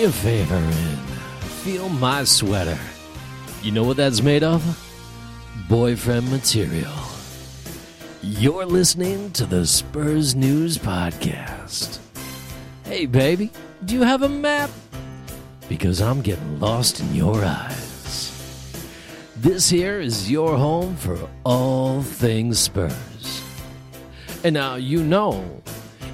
[0.00, 0.98] me a favor and
[1.62, 2.78] feel my sweater.
[3.62, 4.62] You know what that's made of?
[5.68, 6.92] Boyfriend material.
[8.22, 11.98] You're listening to the Spurs News Podcast.
[12.84, 13.50] Hey, baby,
[13.84, 14.70] do you have a map?
[15.68, 18.32] Because I'm getting lost in your eyes.
[19.36, 23.42] This here is your home for all things Spurs.
[24.44, 25.62] And now you know,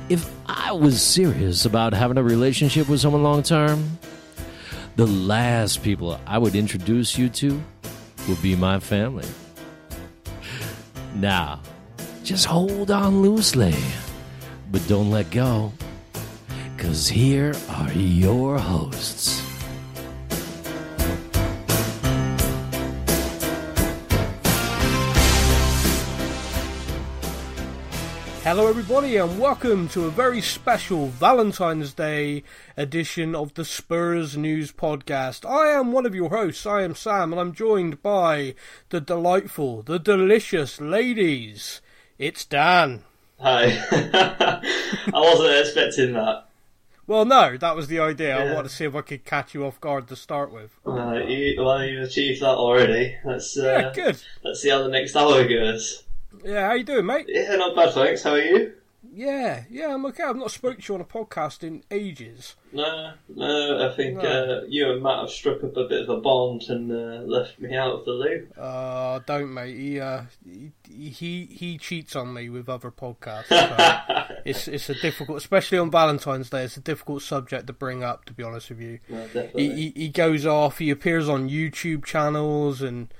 [0.08, 3.98] if I was serious about having a relationship with someone long term,
[4.96, 7.62] the last people I would introduce you to
[8.28, 9.26] would be my family.
[11.14, 11.60] Now,
[12.22, 13.74] just hold on loosely,
[14.70, 15.72] but don't let go,
[16.76, 19.35] because here are your hosts.
[28.46, 32.44] Hello, everybody, and welcome to a very special Valentine's Day
[32.76, 35.44] edition of the Spurs News Podcast.
[35.44, 38.54] I am one of your hosts, I am Sam, and I'm joined by
[38.90, 41.80] the delightful, the delicious ladies.
[42.20, 43.02] It's Dan.
[43.40, 43.82] Hi.
[43.90, 46.44] I wasn't expecting that.
[47.08, 48.36] Well, no, that was the idea.
[48.36, 48.54] I Yeah.
[48.54, 50.70] wanted to see if I could catch you off guard to start with.
[50.86, 53.16] Uh, you, well, you've achieved that already.
[53.24, 54.22] Let's uh, Yeah, good.
[54.44, 56.04] let's see how the next hour goes.
[56.44, 57.26] Yeah, how you doing, mate?
[57.28, 58.22] Yeah, not bad, thanks.
[58.22, 58.72] How are you?
[59.16, 60.24] Yeah, yeah, I'm okay.
[60.24, 62.54] I've not spoken to you on a podcast in ages.
[62.70, 63.88] No, no.
[63.88, 64.28] I think No.
[64.28, 67.58] Uh, you and Matt have struck up a bit of a bond and uh, left
[67.58, 68.52] me out of the loop.
[68.58, 69.74] Uh, don't, mate.
[69.74, 73.46] He, uh, he, he, he cheats on me with other podcasts.
[73.46, 74.36] So.
[74.44, 76.64] it's it's a difficult, especially on Valentine's Day.
[76.64, 78.26] It's a difficult subject to bring up.
[78.26, 79.26] To be honest with you, No,
[79.56, 80.76] he, he he goes off.
[80.78, 83.14] He appears on YouTube channels, and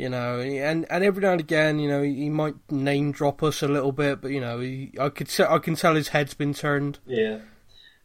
[0.00, 3.42] you know, and and every now and again, you know, he, he might name drop
[3.42, 6.32] us a little bit, but you know, he, I could I can tell his head's
[6.32, 6.98] been turned.
[7.06, 7.34] Yeah.
[7.36, 7.42] Are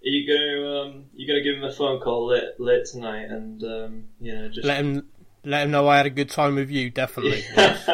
[0.02, 4.04] you gonna um, you gonna give him a phone call late late tonight and um,
[4.20, 5.08] you know just Let him
[5.46, 6.90] let him know I had a good time with you.
[6.90, 7.44] Definitely.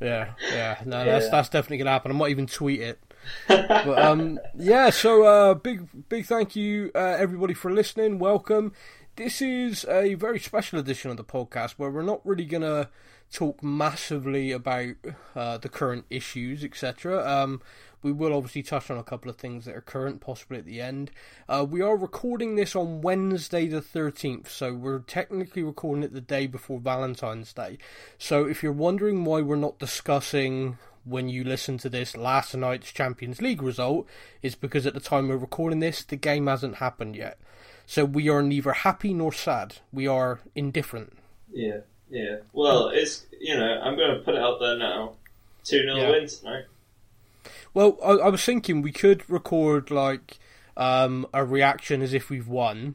[0.00, 1.30] Yeah, yeah, no, that's Yeah.
[1.30, 2.10] that's definitely gonna happen.
[2.10, 2.98] I might even tweet it.
[3.46, 8.18] But um, yeah, so uh, big big thank you uh, everybody for listening.
[8.18, 8.72] Welcome.
[9.16, 12.88] This is a very special edition of the podcast where we're not really gonna
[13.32, 14.94] talk massively about
[15.34, 17.26] uh, the current issues, etc.
[17.26, 17.62] Um,
[18.02, 20.80] we will obviously touch on a couple of things that are current, possibly at the
[20.80, 21.10] end.
[21.48, 26.20] Uh, we are recording this on Wednesday the 13th, so we're technically recording it the
[26.20, 27.78] day before Valentine's Day.
[28.18, 32.92] So if you're wondering why we're not discussing when you listen to this last night's
[32.92, 34.06] Champions League result,
[34.42, 37.38] is because at the time we're recording this, the game hasn't happened yet.
[37.86, 39.76] So we are neither happy nor sad.
[39.92, 41.16] We are indifferent.
[41.52, 42.36] yeah yeah.
[42.52, 45.14] Well, it's you know I'm gonna put it out there now.
[45.64, 46.10] Two 0 Yeah.
[46.10, 46.64] win tonight.
[47.74, 50.38] Well, I, I was thinking we could record like
[50.76, 52.94] um, a reaction as if we've won,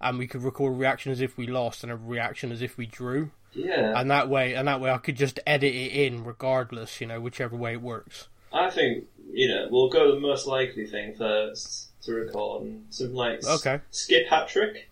[0.00, 2.76] and we could record a reaction as if we lost, and a reaction as if
[2.78, 3.98] we drew, Yeah.
[3.98, 7.20] and that way, and that way, I could just edit it in regardless, you know,
[7.20, 8.28] whichever way it works.
[8.52, 13.16] I think you know we'll go the most likely thing first to record and something
[13.16, 13.80] like Okay.
[13.90, 14.88] Skipp hat trick.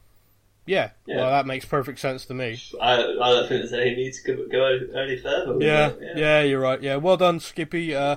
[0.65, 1.17] Yeah, Yeah.
[1.17, 2.61] well, that makes perfect sense to me.
[2.81, 5.55] I I don't think there's any need to go, go any further.
[5.55, 6.81] With Yeah, yeah, you're right.
[6.81, 7.95] Yeah, well done, Skippy.
[7.95, 8.17] Uh,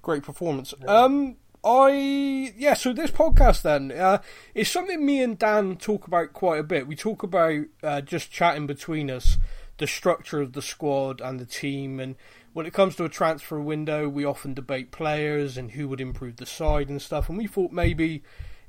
[0.00, 0.72] great performance.
[0.86, 2.74] Um, I yeah.
[2.74, 4.18] So this podcast then uh,
[4.54, 6.86] is something me and Dan talk about quite a bit.
[6.86, 9.38] We talk about uh, just chatting between us,
[9.78, 12.16] the structure of the squad and the team, and
[12.52, 16.36] when it comes to a transfer window, we often debate players and who would improve
[16.36, 17.28] the side and stuff.
[17.28, 18.22] And we thought maybe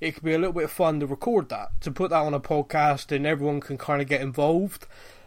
[0.04, 2.40] it could be a little bit fun to record that, to put that on a
[2.40, 4.86] podcast, and everyone can kind of get involved.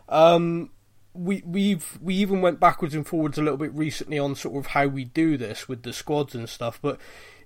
[0.09, 0.71] Um,
[1.15, 4.69] we we've we even went backwards and forwards a little bit recently on sort of
[4.69, 6.79] how we do this with the squads and stuff.
[6.83, 6.99] But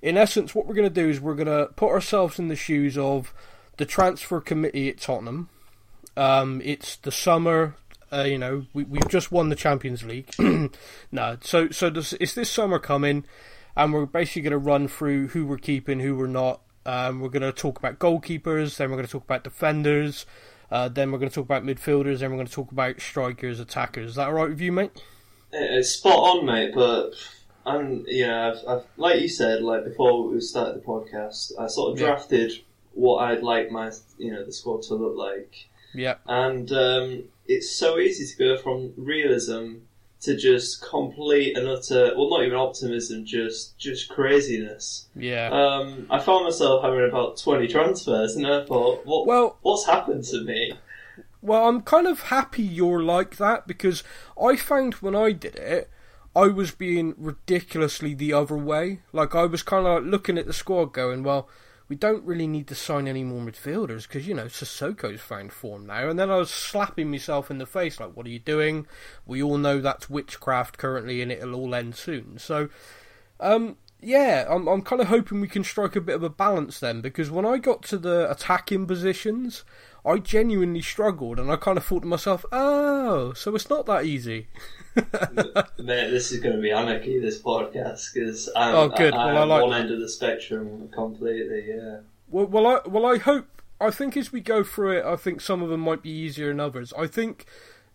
[0.03, 2.57] in essence, what we're going to do is we're going to put ourselves in the
[2.57, 3.33] shoes of
[3.77, 5.49] the transfer committee at Tottenham.
[6.17, 7.77] Um, it's the summer.
[8.13, 10.35] Uh, you know, we, we've just won the Champions League.
[11.13, 13.25] no, so so this, it's this summer coming,
[13.77, 16.61] and we're basically going to run through who we're keeping, who we're not.
[16.87, 20.25] Um, we're going to talk about goalkeepers, then we're going to talk about defenders,
[20.71, 23.61] uh, then we're going to talk about midfielders, then we're going to talk about strikers,
[23.61, 24.11] attackers.
[24.11, 24.91] Is that all right with you, mate?
[25.53, 26.73] It's spot on, mate.
[26.75, 27.11] But
[27.67, 31.93] I'm yeah, I've, I've, like you said, like before we started the podcast, I sort
[31.93, 32.07] of Yeah.
[32.07, 32.53] drafted
[32.93, 37.71] what I'd like my you know the squad to look like, Yeah, and um, it's
[37.71, 39.79] so easy to go from realism
[40.23, 45.09] to just complete and utter well, not even optimism, just just craziness.
[45.17, 45.49] yeah.
[45.51, 50.25] Um, I found myself having about twenty transfers, and I thought, what Well- what's happened
[50.25, 50.75] to me?
[51.43, 54.03] Well, I'm kind of happy you're like that because
[54.41, 55.89] I found when I did it,
[56.37, 59.01] I was being ridiculously the other way.
[59.13, 61.49] Like I was kind of like looking at the squad, going, "Well,
[61.91, 65.87] we don't really need to sign any more midfielders because you know Sissoko's found form
[65.87, 66.09] now.
[66.09, 68.87] And then I was slapping myself in the face like, "What are you doing?
[69.27, 72.69] We all know that's witchcraft currently, and it'll all end soon." So,
[73.41, 76.79] um, yeah, I'm I'm kind of hoping we can strike a bit of a balance
[76.79, 79.65] then because when I got to the attacking positions,
[80.07, 84.05] I genuinely struggled, and I kind of thought to myself, "Oh, so it's not that
[84.05, 84.47] easy."
[84.97, 87.19] Mate, this is going to be anarchy.
[87.21, 89.15] This podcast because I'm, Oh, good.
[89.15, 91.65] I, Well, I'm I like- one end of the spectrum completely.
[91.69, 91.99] Yeah.
[92.29, 93.47] Well, well, I well, I hope.
[93.81, 96.49] I think as we go through it, I think some of them might be easier
[96.49, 96.93] than others.
[96.99, 97.47] I think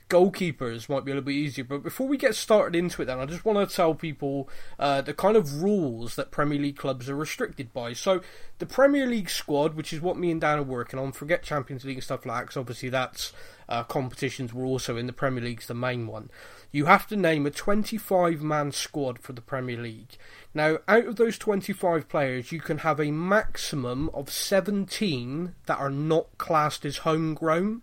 [0.09, 1.63] goalkeepers might be a little bit easier.
[1.63, 4.50] But before we get started into it, then I just want to tell people
[4.80, 7.94] uh, the kind of rules that Premier League clubs are restricted by.
[7.94, 8.21] So
[8.59, 11.86] the Premier League squad, which is what me and Dan are working on, forget Champions
[11.86, 12.47] League and stuff like that.
[12.47, 13.31] 'cause obviously, that's
[13.69, 14.53] uh, competitions.
[14.53, 16.30] We're also in the Premier League's the main one.
[16.75, 20.18] You have to name a 25 man squad for the Premier League.
[20.54, 25.89] Now, out of those 25 players, you can have a maximum of 17 that are
[25.89, 27.81] not classed as homegrown.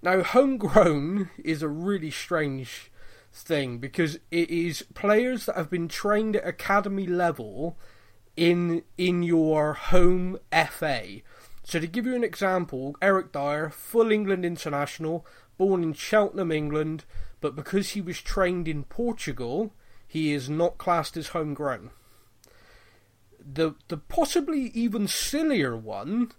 [0.00, 2.90] Now, homegrown is a really strange
[3.34, 7.76] thing because it is players that have been trained at academy level
[8.34, 11.20] in in your home FA.
[11.64, 15.26] So to give you an example, Eric Dier, full England international,
[15.58, 17.04] born in Cheltenham, England,
[17.42, 19.74] but because he was trained in Portugal,
[20.06, 21.90] he is not classed as homegrown.
[23.38, 26.32] The the possibly even sillier one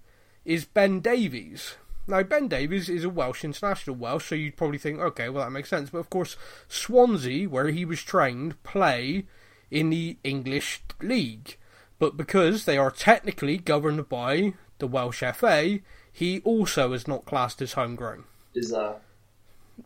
[0.46, 1.76] is Ben Davies.
[2.08, 5.52] Now Ben Davies is a Welsh international Welsh, so you'd probably think, okay, well that
[5.52, 5.90] makes sense.
[5.90, 6.38] But of course,
[6.70, 9.26] Swansea, where he was trained, play
[9.70, 11.58] in the English league.
[12.00, 15.80] But because they are technically governed by the Welsh FA,
[16.12, 18.24] he also is not classed as homegrown.
[18.54, 18.98] Bizarre.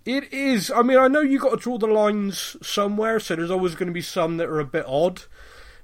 [0.05, 0.69] It is.
[0.71, 3.87] I mean, I know you got to draw the lines somewhere, so there's always going
[3.87, 5.23] to be some that are a bit odd.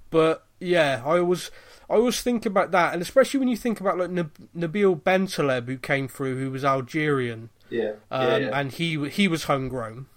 [0.09, 1.51] But yeah, I always,
[1.89, 5.67] I always think about that, and especially when you think about like Nab- Nabil Bentaleb,
[5.67, 7.93] who came through, who was Algerian, Yeah.
[8.11, 8.59] um, yeah, yeah.
[8.59, 10.07] and he he was homegrown.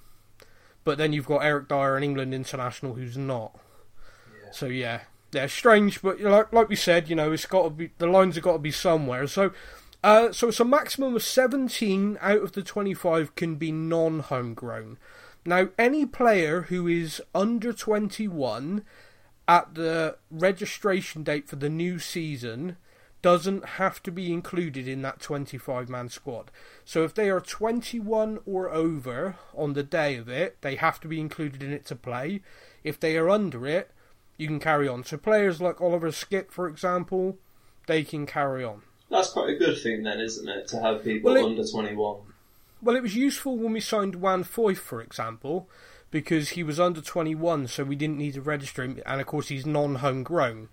[0.84, 3.58] But then you've got Eric Dier, an England international, who's not.
[4.44, 4.50] Yeah.
[4.52, 5.00] So yeah,
[5.32, 8.34] they're strange, but like like we said, you know, it's got to be the lines
[8.36, 9.26] have got to be somewhere.
[9.26, 9.52] So,
[10.06, 14.98] uh, so it's a maximum of seventeen out of the twenty-five can be non-homegrown.
[15.44, 18.84] Now, any player who is under twenty-one
[19.48, 22.76] at the registration date for the new season
[23.20, 26.52] doesn't have to be included in that 25 man squad.
[26.84, 31.08] So if they are 21 or over on the day of it, they have to
[31.08, 32.42] be included in it to play.
[32.84, 33.90] If they are under it,
[34.36, 35.02] you can carry on.
[35.02, 37.38] So players like Oliver Skipp, for example,
[37.88, 38.82] they can carry on.
[39.10, 40.66] That's quite a good thing then, isn't it?
[40.68, 42.18] To have people Well, it- under 21.
[42.82, 45.68] Well, it was useful when we signed Juan Foyth, for example,
[46.10, 49.48] because he was under 21, so we didn't need to register him, and of course
[49.48, 50.68] he's non-homegrown,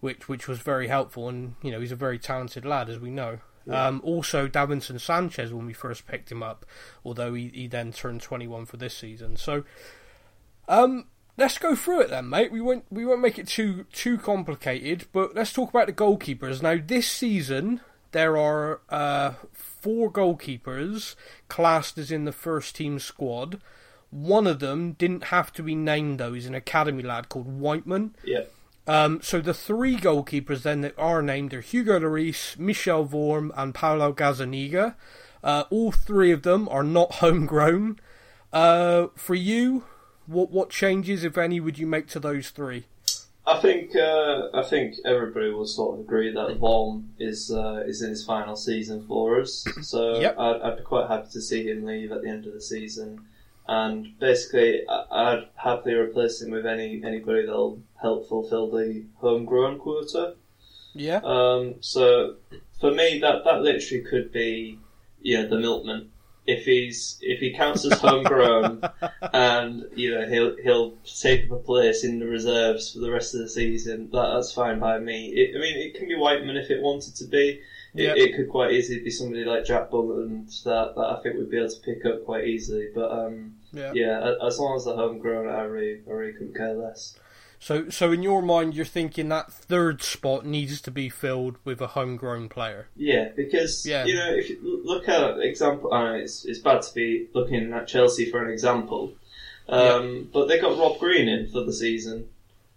[0.00, 3.10] which which was very helpful, and you know he's a very talented lad, as we
[3.10, 3.38] know.
[3.68, 6.66] Um, also, Davinson Sanchez when we first picked him up,
[7.04, 9.36] although he, he then turned 21 for this season.
[9.36, 9.62] So,
[10.68, 11.06] um,
[11.36, 12.52] let's go through it then, mate.
[12.52, 16.62] We won't we won't make it too too complicated, but let's talk about the goalkeepers.
[16.62, 17.80] Now, this season
[18.12, 21.16] there are uh, four goalkeepers
[21.48, 23.60] classed as in the first team squad.
[24.10, 26.34] One of them didn't have to be named though.
[26.34, 28.14] He's an academy lad called Whiteman.
[28.24, 28.44] Yeah.
[28.86, 33.74] Um, so the three goalkeepers then that are named are Hugo Lloris, Michel Vorm, and
[33.74, 34.96] Paulo Gazzaniga.
[35.42, 37.98] Uh, all three of them are not homegrown.
[38.52, 39.84] Uh, for you,
[40.26, 42.84] what what changes, if any, would you make to those three?
[43.44, 48.00] I think uh, I think everybody will sort of agree that Vaughan is uh, is
[48.02, 49.66] in his final season for us.
[49.82, 50.38] So Yep.
[50.38, 53.20] I'd, I'd be quite happy to see him leave at the end of the season,
[53.66, 60.34] and basically I'd happily replace him with any anybody that'll help fulfil the homegrown quota.
[60.94, 62.36] Yeah, Um, so
[62.80, 64.78] for me, that that literally could be
[65.20, 66.11] you know the milkman.
[66.46, 68.82] If he's if he counts as homegrown,
[69.32, 73.34] and you know he'll he'll take up a place in the reserves for the rest
[73.34, 75.28] of the season, that, that's fine by me.
[75.28, 77.60] It, I mean, it can be Whiteman if it wanted to be.
[77.94, 78.14] It, Yeah.
[78.16, 81.58] it could quite easily be somebody like Jack Bullen that, that I think we'd be
[81.58, 82.88] able to pick up quite easily.
[82.92, 83.92] But um, yeah.
[83.94, 87.18] yeah, as long as they're homegrown, I really I really couldn't care less.
[87.62, 91.80] So, so in your mind, you're thinking that third spot needs to be filled with
[91.80, 92.88] a homegrown player.
[92.96, 94.04] Yeah, because Yeah.
[94.04, 97.72] you know, if you look at example, I know it's it's bad to be looking
[97.72, 99.12] at Chelsea for an example,
[99.68, 102.28] um, but they got Rob Green in for the season.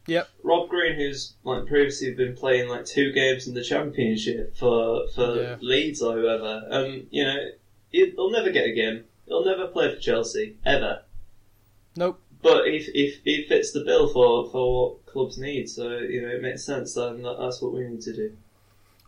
[0.05, 0.29] Yep.
[0.43, 5.35] Rob Green, who's like previously been playing like two games in the Championship for for
[5.41, 5.55] Yeah.
[5.61, 7.49] Leeds or whoever, um, you know,
[7.89, 9.05] he- he'll never get a game.
[9.25, 11.01] He'll never play for Chelsea ever.
[11.95, 12.21] Nope.
[12.45, 16.27] But if if he fits the bill for for what clubs need, so you know
[16.27, 16.93] it makes sense.
[16.93, 18.37] Then that's what we need to do.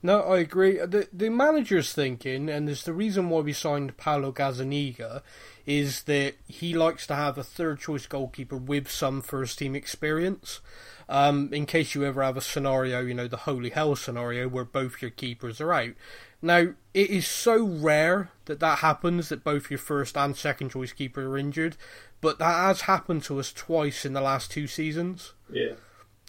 [0.01, 0.77] No, I agree.
[0.77, 5.22] The the manager's thinking, and there's the reason why we signed Paulo Gazzaniga,
[5.67, 10.60] is that he likes to have a third choice goalkeeper with some first team experience.
[11.08, 14.65] Um, in case you ever have a scenario, you know, the holy hell scenario where
[14.65, 15.94] both your keepers are out.
[16.41, 20.94] Now, it is so rare that that happens that both your first and second choice
[20.94, 21.77] keeper are injured,
[22.22, 25.34] but that has happened to us twice in the last two seasons.
[25.51, 25.74] Yeah.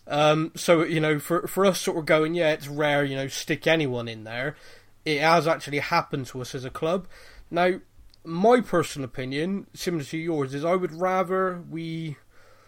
[0.07, 3.29] Um, so you know, for for us sort of going, yeah, it's rare, you know,
[3.29, 4.57] stick anyone in there.
[5.05, 7.07] It has actually happened to us as a club.
[7.51, 7.81] Now,
[8.25, 12.17] my personal opinion, similar to yours, is I would rather we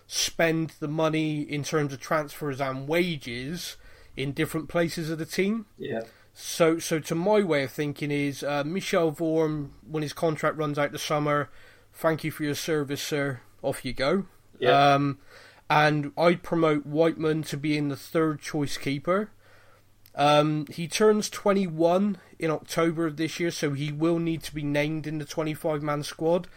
[0.07, 3.77] spend the money in terms of transfers and wages
[4.17, 5.67] in different places of the team.
[5.79, 6.03] Yeah.
[6.33, 10.79] So, so to my way of thinking is uh, Michel Vorm, when his contract runs
[10.79, 11.51] out this summer,
[11.93, 13.41] thank you for your service, sir.
[13.63, 14.27] Off you go.
[14.59, 14.95] Yeah.
[14.95, 15.19] Um,
[15.69, 19.31] and I'd promote Whiteman to being the third choice keeper.
[20.15, 24.63] Um, he turns 21 in October of this year, so he will need to be
[24.63, 26.49] named in the 25 man squad,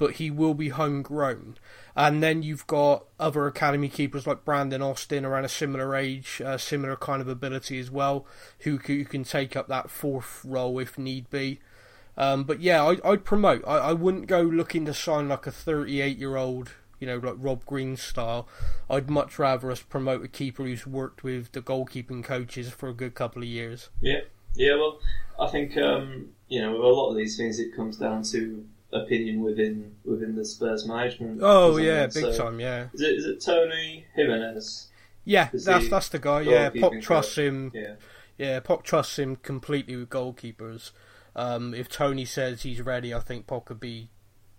[0.00, 1.58] but he will be homegrown.
[1.94, 6.56] And then you've got other academy keepers like Brandon Austin around a similar age, uh,
[6.56, 8.24] similar kind of ability as well,
[8.60, 11.60] who, who can take up that fourth role if need be.
[12.16, 13.62] Um, but yeah, I, I'd promote.
[13.66, 17.36] I, I wouldn't go looking to sign like a 38 year old you know, like
[17.38, 18.48] Rob Green style.
[18.88, 22.94] I'd much rather us promote a keeper who's worked with the goalkeeping coaches for a
[22.94, 23.88] good couple of years.
[24.00, 24.20] Yeah,
[24.54, 24.76] yeah.
[24.76, 24.98] Well,
[25.38, 28.66] I think um, you know, with a lot of these things, it comes down to
[28.92, 31.40] opinion within within the Spurs management.
[31.42, 32.88] Oh yeah, big So, time, yeah.
[32.92, 34.88] Is it is it Tony Jimenez?
[35.24, 36.40] Yeah, Is that's that's the guy.
[36.42, 37.44] Yeah, Poch trusts coach?
[37.44, 37.72] him.
[37.74, 37.94] Yeah,
[38.38, 40.92] Yeah, Poch trusts him completely with goalkeepers.
[41.36, 44.08] Um, if Tony says he's ready, I think Pop could be.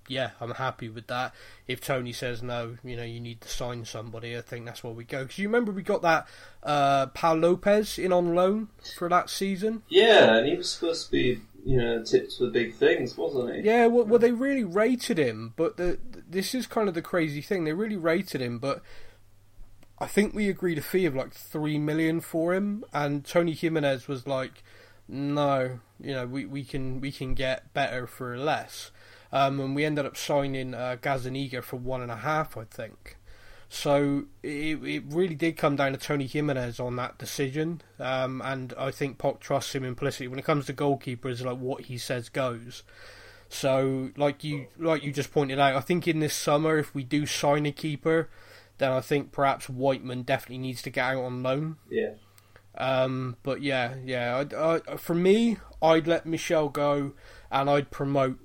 [0.08, 1.34] Yeah, I'm happy with that.
[1.68, 4.36] If Tony says no, you know, you need to sign somebody.
[4.36, 5.24] I think that's where we go.
[5.24, 6.28] Because you remember we got that
[6.64, 9.84] uh, Pau Lopez in on loan for that season.
[9.90, 13.62] yeah, and he was supposed to be you know tips for big things, wasn't he?
[13.62, 16.00] Yeah, well, well, they really rated him, but the
[16.30, 17.64] this is kind of the crazy thing.
[17.64, 18.82] They really rated him, but
[20.00, 24.08] I think we agreed a fee of like three million for him, and Tony Jimenez
[24.08, 24.64] was like,
[25.08, 28.92] "No, you know, we, we can we can get better for less,"
[29.32, 33.18] um, and we ended up signing uh, Gazzaniga for one and a half, I think.
[33.74, 38.74] So it, it really did come down to Tony Jimenez on that decision, um, and
[38.78, 41.42] I think Poch trusts him implicitly when it comes to goalkeepers.
[41.44, 42.84] Like what he says goes.
[43.48, 47.06] So, like you like you just pointed out, I think in this summer, if we
[47.06, 48.30] do sign a keeper,
[48.78, 51.78] then I think perhaps Whiteman definitely needs to get out on loan.
[51.90, 52.16] Yeah,
[52.78, 54.44] Um, but yeah, yeah.
[54.54, 57.14] I, I, for me, I'd let Michel go,
[57.50, 58.38] and I'd promote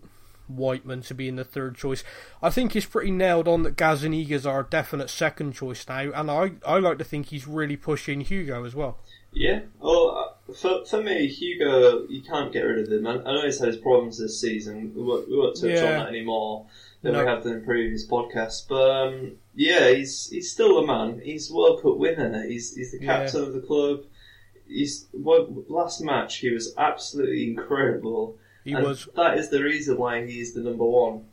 [0.49, 2.05] Whiteman to be in the third choice.
[2.43, 6.53] I think he's pretty nailed on that Gazzaniga's our definite second choice now, and I
[6.67, 8.99] I like to think he's really pushing Hugo as well.
[9.33, 9.61] yeah.
[9.81, 10.17] Well,
[10.49, 13.07] uh, for for me, Hugo, you can't get rid of him.
[13.07, 14.93] I, I know he's had his problems this season.
[14.95, 15.85] We won't, we won't touch Yeah.
[15.85, 16.67] on that anymore
[17.03, 17.21] than No.
[17.25, 18.67] we have done in previous podcasts.
[18.69, 21.21] But um, yeah, he's he's still a man.
[21.25, 22.45] He's World Cup winner.
[22.47, 23.25] He's he's the Yeah.
[23.25, 24.05] captain of the club.
[24.69, 28.37] He's what last match he was absolutely incredible.
[28.67, 31.25] He and was That is the reason why he's the number one.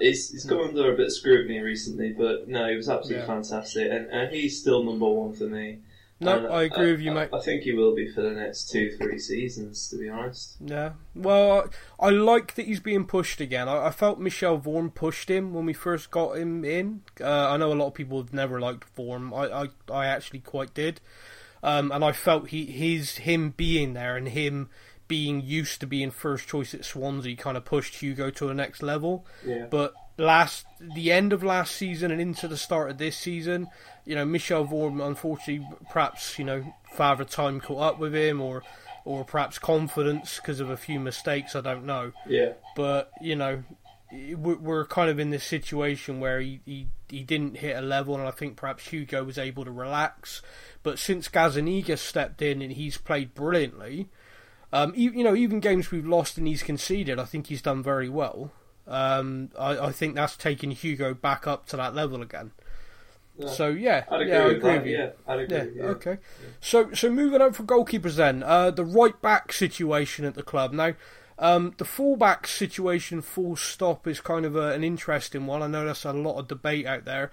[0.00, 3.26] He's, he's come under a bit of scrutiny recently, but no, he was absolutely Yeah.
[3.26, 5.78] fantastic, and, and he's still number one for me.
[6.20, 7.28] no, And I agree with you, I, mate.
[7.32, 10.56] I think he will be for the next two, three seasons, to be honest.
[10.64, 10.92] Yeah.
[11.14, 13.68] Well, I, I like that he's being pushed again.
[13.68, 17.02] I, I felt Michel Vorm pushed him when we first got him in.
[17.20, 19.32] Uh, I know a lot of people have never liked Vorm.
[19.36, 21.00] I, I, I actually quite did.
[21.62, 24.68] Um, and I felt he his him being there and him
[25.08, 28.82] being used to being first choice at Swansea kind of pushed Hugo to the next
[28.82, 29.26] level.
[29.44, 29.66] Yeah.
[29.70, 33.68] But last the end of last season and into the start of this season,
[34.04, 38.62] you know, Michel Vorm unfortunately perhaps, you know, father time caught up with him or
[39.04, 42.12] or perhaps confidence because of a few mistakes, I don't know.
[42.26, 42.54] Yeah.
[42.74, 43.62] But, you know,
[44.10, 48.14] we're we're kind of in this situation where he, he, he didn't hit a level,
[48.14, 50.40] and I think perhaps Hugo was able to relax.
[50.82, 54.08] But since Gazzaniga stepped in and he's played brilliantly,
[54.74, 57.80] um, you, you know, even games we've lost and he's conceded, I think he's done
[57.80, 58.50] very well.
[58.88, 62.50] Um, I, I think that's taken Hugo back up to that level again.
[63.38, 63.48] Yeah.
[63.48, 64.78] So yeah, I'd agree yeah, I agree that.
[64.82, 64.98] with you.
[64.98, 65.56] Yeah, I'd agree.
[65.56, 66.18] Yeah, Yeah, okay.
[66.60, 68.42] So so moving on for goalkeepers then.
[68.42, 70.72] Uh, the right back situation at the club.
[70.72, 70.94] Now,
[71.38, 75.62] um, the fullback situation full stop is kind of a, an interesting one.
[75.62, 77.30] I know there's a lot of debate out there.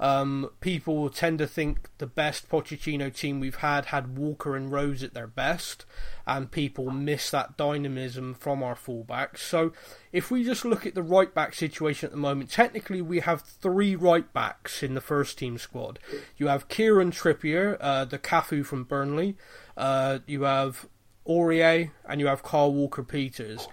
[0.00, 5.02] Um, people tend to think the best Pochettino team we've had had Walker and Rose
[5.02, 5.86] at their best,
[6.26, 9.38] and people miss that dynamism from our fullbacks.
[9.38, 9.72] So,
[10.12, 13.42] if we just look at the right back situation at the moment, technically we have
[13.42, 16.00] three right backs in the first team squad.
[16.36, 19.36] You have Kieran Trippier, uh, the Cafu from Burnley.
[19.76, 20.86] Uh, you have
[21.28, 23.68] Aurier, and you have Kyle Walker Peters.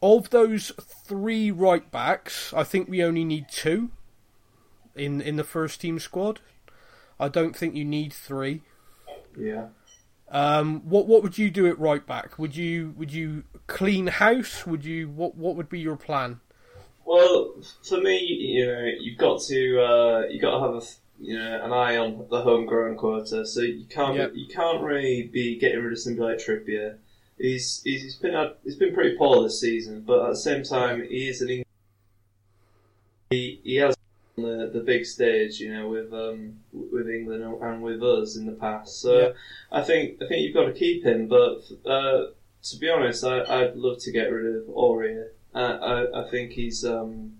[0.00, 3.90] Of those three right backs, I think we only need two
[4.94, 6.40] in in the first team squad.
[7.18, 8.62] I don't think you need three.
[9.36, 9.68] Yeah.
[10.30, 12.38] Um, what what would you do at right back?
[12.38, 14.66] Would you would you clean house?
[14.66, 16.40] Would you what what would be your plan?
[17.04, 20.82] Well, for me, you know, you've got to uh, you got to have a
[21.20, 23.44] you know an eye on the homegrown quota.
[23.46, 24.32] So you can't Yep.
[24.34, 26.96] you can't really be getting rid of somebody like Trippier.
[27.38, 31.02] He's he's, he's been he's been pretty poor this season, but at the same time,
[31.08, 31.64] he is an Eng-
[33.30, 33.94] he he has
[34.36, 38.46] on the the big stage, you know, with um with England and- with us in
[38.46, 39.00] the past.
[39.00, 39.28] So Yeah.
[39.70, 42.26] I think I think you've got to keep him, but uh,
[42.62, 45.28] to be honest, I, I'd love to get rid of Aurier.
[45.54, 47.37] I, I, I think he's um,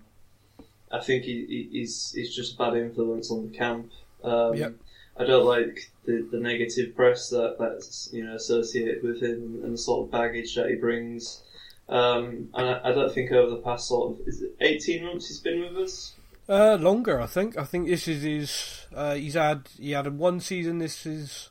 [0.91, 3.91] I think he, he- he's he's just a bad influence on the camp.
[4.23, 4.73] Um, Yep.
[5.17, 9.73] I don't like the, the negative press that, that's you know associated with him and
[9.73, 11.43] the sort of baggage that he brings.
[11.89, 15.27] Um, and I, I don't think over the past sort of is it eighteen months
[15.27, 16.13] he's been with us.
[16.47, 17.57] Uh, longer, I think.
[17.57, 18.85] I think this is his.
[18.95, 20.79] Uh, he's had he had one season.
[20.79, 21.49] This is.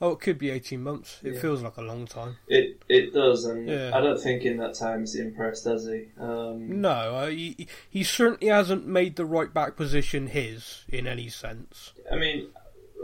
[0.00, 1.20] Oh, it could be eighteen months.
[1.22, 1.40] It Yeah.
[1.40, 2.36] feels like a long time.
[2.48, 3.90] It it does, and Yeah.
[3.94, 6.06] I don't think in that time he's impressed, has he?
[6.18, 11.28] Um, No, uh, he he certainly hasn't made the right back position his in any
[11.28, 11.92] sense.
[12.10, 12.48] I mean,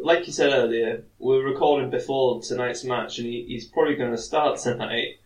[0.03, 4.19] like you said earlier, we're recording before tonight's match, and he, he's probably going to
[4.19, 5.19] start tonight.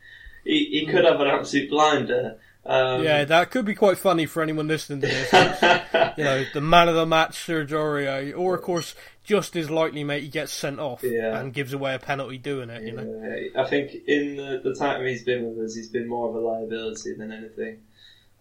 [0.44, 2.38] He, he could have an absolute blinder.
[2.66, 5.32] Um, yeah, that could be quite funny for anyone listening to this.
[6.16, 10.04] you know, the man of the match, Serge Aurier, or of course, just as likely,
[10.04, 11.38] mate, he gets sent off Yeah.
[11.38, 12.82] and gives away a penalty doing it.
[12.84, 16.28] You know, I think in the, the time he's been with us, he's been more
[16.28, 17.78] of a liability than anything.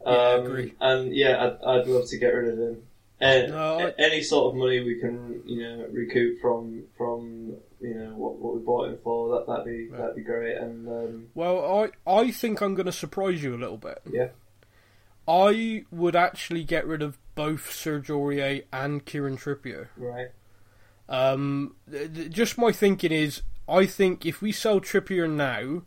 [0.05, 0.73] Yeah, I Um, agree.
[0.81, 2.83] And yeah, I'd, I'd love to get rid of him.
[3.21, 7.93] And No, I- any sort of money we can, you know, recoup from from you
[7.93, 10.57] know what, what we bought him for, that that'd be that'd be great.
[10.57, 14.01] And um, well, I I think I'm going to surprise you a little bit.
[14.11, 14.29] yeah,
[15.27, 19.87] I would actually get rid of both Serge Aurier and Kieran Trippier.
[19.95, 20.27] right,
[21.09, 25.83] Um, th- th- just my thinking is, I think if we sell Trippier now,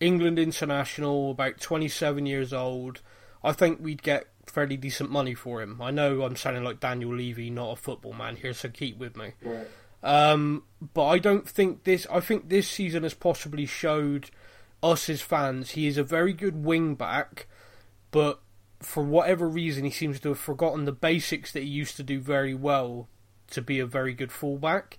[0.00, 3.00] England international, about 27 years old,
[3.42, 5.80] I think we'd get fairly decent money for him.
[5.80, 9.16] I know I'm sounding like Daniel Levy, not a football man here, so keep with
[9.16, 9.32] me.
[9.42, 9.66] right,
[10.02, 12.06] Um, but I don't think this.
[12.10, 14.30] I think this season has possibly showed
[14.82, 17.46] us as fans he is a very good wing back,
[18.10, 18.40] but
[18.80, 22.20] for whatever reason he seems to have forgotten the basics that he used to do
[22.20, 23.08] very well
[23.50, 24.98] to be a very good fullback.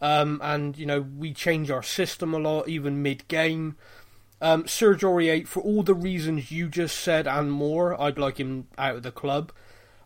[0.00, 3.76] Um, and you know we change our system a lot, even mid game.
[4.40, 8.66] Um, Serge Aurier, for all the reasons you just said and more, I'd like him
[8.76, 9.52] out of the club.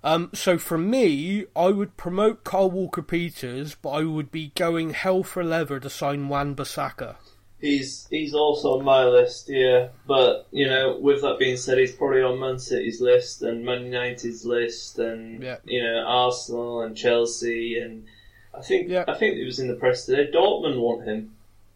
[0.05, 4.91] Um, so for me, I would promote Kyle Walker Peters, but I would be going
[4.91, 7.17] hell for leather to sign Wan Bissaka.
[7.61, 9.89] He's he's also on my list, yeah.
[10.07, 13.85] But you know, with that being said, he's probably on Man City's list and Man
[13.87, 15.57] United's list, and Yeah.
[15.65, 18.07] you know Arsenal and Chelsea, and
[18.55, 19.05] I think Yeah.
[19.09, 20.31] I think it was in the press today.
[20.33, 21.33] Dortmund want him.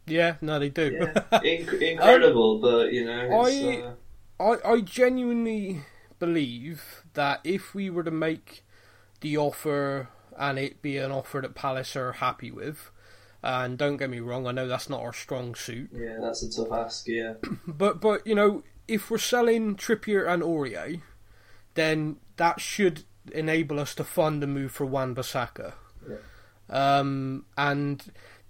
[0.06, 0.90] Yeah, no, they do.
[1.00, 5.82] Yeah, Inc- incredible, but you know, it's, I- uh, I, I genuinely
[6.18, 8.64] believe that if we were to make
[9.20, 12.90] the offer and it be an offer that Palace are happy with,
[13.42, 16.50] and don't get me wrong, I know that's not our strong suit, yeah, that's a
[16.50, 17.06] tough ask.
[17.06, 17.34] Yeah,
[17.66, 21.00] but but you know if we're selling Trippier and Aurier,
[21.74, 25.74] then that should enable us to fund the move for Wan Bissaka.
[26.08, 26.16] Yeah.
[26.68, 28.02] Um, and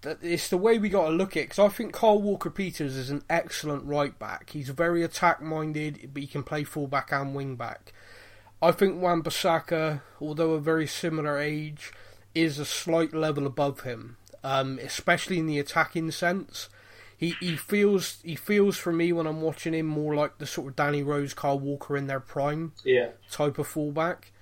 [0.03, 2.51] th- it's the way we got to look at it because I think Kyle Walker
[2.51, 4.51] Peters is an excellent right back.
[4.51, 7.93] He's very attack minded, but he can play full back and wing back.
[8.63, 11.93] I think Wan Bissaka, although a very similar age,
[12.35, 16.69] is a slight level above him, um, especially in the attacking sense.
[17.17, 20.69] He he feels he feels for me when I'm watching him more like the sort
[20.69, 24.33] of Danny Rose, Kyle Walker in their prime yeah, type of fullback.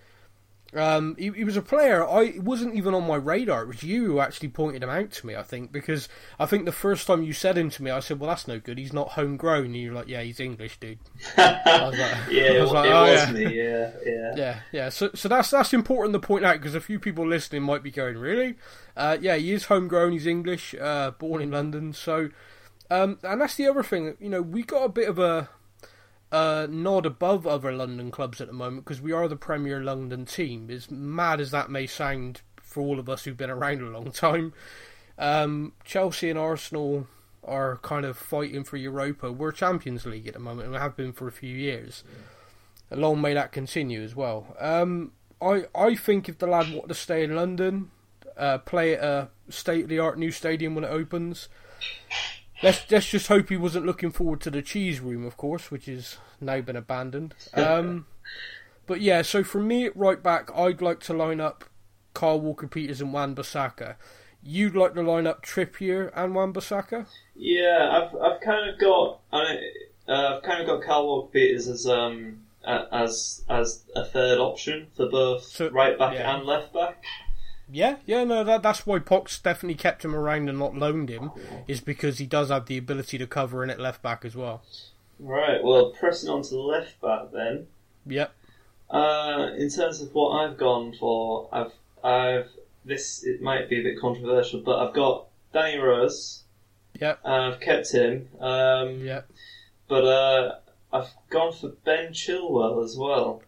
[0.75, 2.07] Um, he, he was a player.
[2.07, 3.63] I wasn't even on my radar.
[3.63, 5.35] It was you who actually pointed him out to me.
[5.35, 8.21] I think because I think the first time you said him to me, I said,
[8.21, 8.77] "Well, that's no good.
[8.77, 10.99] He's not homegrown." And you're like, "Yeah, he's English, dude."
[11.39, 12.43] I was like, yeah.
[12.43, 13.57] I It, was was, like, it "Oh, was yeah." me.
[13.57, 14.89] Yeah, yeah, Yeah, yeah.
[14.91, 17.91] So, so that's that's important to point out because a few people listening might be
[17.91, 18.57] going, "Really?"
[18.95, 20.13] Uh, yeah, he is homegrown.
[20.13, 21.95] He's English, uh, born in London.
[21.95, 22.29] So,
[22.91, 24.17] um, and that's the other thing.
[24.21, 25.49] You know, we got a bit of a
[26.31, 30.25] uh, nod above other London clubs at the moment because we are the Premier London
[30.25, 30.71] team.
[30.71, 34.11] As mad as that may sound for all of us who've been around a long
[34.13, 34.53] time,
[35.19, 37.07] um, Chelsea and Arsenal
[37.45, 39.33] are kind of fighting for Europa.
[39.33, 42.05] We're Champions League at the moment, and we have been for a few years.
[42.91, 44.57] And long may that continue as well.
[44.59, 47.91] Um, I I think if the lad wanted to stay in London,
[48.37, 51.49] uh, play at a state of the art new stadium when it opens,
[52.63, 55.87] let's let's just hope he wasn't looking forward to the cheese room, of course, which
[55.87, 57.35] has now been abandoned.
[57.55, 58.07] Um,
[58.87, 61.65] but yeah, so for me at right back, I'd like to line up
[62.15, 63.97] Kyle Walker Peters and Wan Bissaka.
[64.43, 67.07] You'd like to line up Trippier and Wan Bissaka?
[67.35, 69.59] Yeah, I've I've kind of got I
[70.09, 74.87] uh, I've kind of got Kyle Walker Peters as um as as a third option
[74.97, 76.37] for both So- right back yeah.
[76.37, 77.03] and left back.
[77.71, 81.31] Yeah, yeah, no, that, that's why Poch's definitely kept him around and not loaned him,
[81.67, 84.63] is because he does have the ability to cover in at left back as well.
[85.19, 85.63] Right.
[85.63, 87.67] Well, pressing on to the left back then.
[88.07, 88.33] Yep.
[88.89, 92.49] Uh, in terms of what I've gone for, I've I've
[92.85, 96.45] this it might be a bit controversial, but I've got Danny Rose.
[97.01, 97.21] Yep.
[97.25, 98.29] and I've kept him.
[98.41, 99.31] Um, Yep.
[99.89, 100.55] But uh,
[100.93, 103.43] I've gone for Ben Chilwell as well.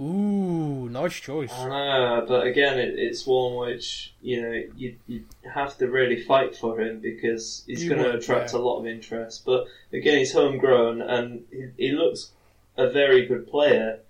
[0.00, 1.52] Ooh, nice choice.
[1.52, 6.22] I know, but again, it, it's one which you know you you have to really
[6.22, 8.58] fight for him because he's going to attract yeah.
[8.58, 9.44] a lot of interest.
[9.44, 12.30] But again, he's homegrown and he, he looks
[12.76, 14.00] a very good player.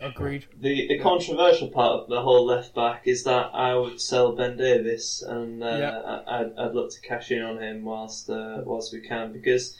[0.00, 0.46] Agreed.
[0.60, 4.56] The the controversial part of the whole left back is that I would sell Ben
[4.56, 5.98] Davies and uh, Yeah.
[5.98, 9.76] I, I'd, I'd look to cash in on him whilst uh, whilst we can because,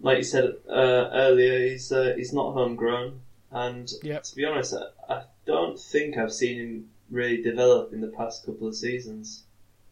[0.00, 4.22] like you said uh, earlier, he's uh, he's not homegrown and Yep.
[4.24, 8.44] to be honest, I, I don't think I've seen him really develop in the past
[8.44, 9.44] couple of seasons.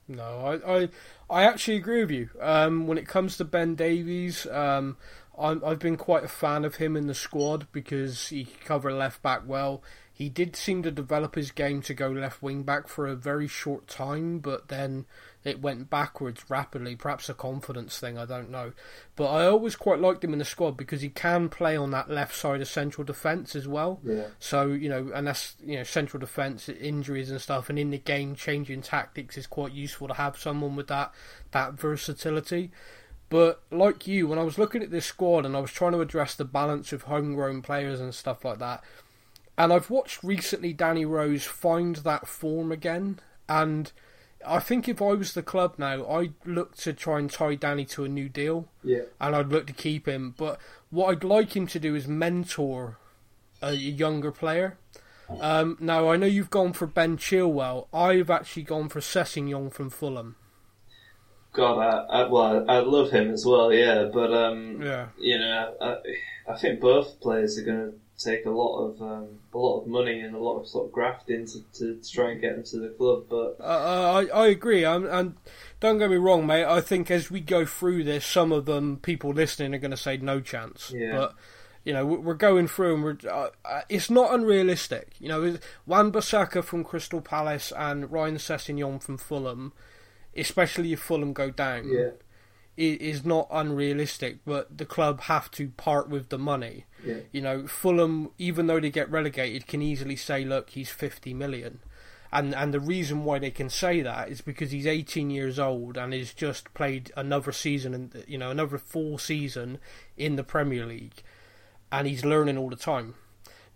[0.09, 0.89] No, I, I,
[1.29, 2.31] I actually agree with you.
[2.41, 4.97] Um, when it comes to Ben Davies, um,
[5.39, 8.93] I'm, I've been quite a fan of him in the squad because he can cover
[8.93, 9.83] left back well.
[10.17, 13.47] He did seem to develop his game to go left wing back for a very
[13.47, 15.05] short time, but then
[15.45, 16.97] it went backwards rapidly.
[16.97, 18.73] Perhaps a confidence thing, I don't know.
[19.15, 22.09] But I always quite liked him in the squad because he can play on that
[22.09, 24.01] left side of central defence as well.
[24.03, 24.29] Yeah.
[24.39, 27.99] So you know, and that's you know central defence, injuries and stuff, and in the
[27.99, 31.13] game changing tactics is quite useful to have someone with that
[31.51, 32.71] that versatility.
[33.29, 36.01] But like you, when I was looking at this squad and I was trying to
[36.01, 38.83] address the balance of homegrown players and stuff like that,
[39.59, 43.93] and I've watched recently Danny Rose find that form again, and
[44.47, 47.85] I think if I was the club now, I'd look to try and tie Danny
[47.87, 49.03] to a new deal Yeah.
[49.21, 50.35] and I'd look to keep him.
[50.37, 52.99] But what I'd like him to do is mentor
[53.63, 54.79] a younger player.
[55.41, 57.89] Um, now I know you've gone for Ben Chilwell.
[57.93, 60.37] I've actually gone for Sessegnon from Fulham.
[61.53, 64.05] God, I, I, well, I love him as well, yeah.
[64.13, 65.97] But um, Yeah, you know, I,
[66.53, 69.87] I think both players are going to take a lot of um, a lot of
[69.87, 72.65] money and a lot of sort of grafting to, to, to try and get them
[72.65, 73.25] to the club.
[73.29, 74.85] But uh, I I agree.
[74.87, 75.35] I'm, and
[75.81, 76.65] don't get me wrong, mate.
[76.65, 79.97] I think as we go through this, some of them people listening are going to
[79.97, 80.93] say no chance.
[80.95, 81.17] Yeah.
[81.17, 81.35] But
[81.85, 83.19] you know, we- we're going through and we're.
[83.31, 85.13] Uh, uh, it's not unrealistic.
[85.21, 89.73] You know, Wan Bissaka from Crystal Palace and Ryan Sessegnon from Fulham,
[90.37, 91.89] especially if Fulham go down.
[91.89, 92.11] yeah,
[92.77, 96.85] is not unrealistic, but the club have to part with the money.
[97.05, 101.33] yeah, You know, Fulham, even though they get relegated, can easily say, "Look, he's fifty
[101.35, 101.81] million.
[102.33, 105.97] and and the reason why they can say that is because he's eighteen years old
[105.97, 109.79] and has just played another season and you know another full season
[110.17, 111.23] in the Premier League,
[111.91, 113.15] and he's learning all the time.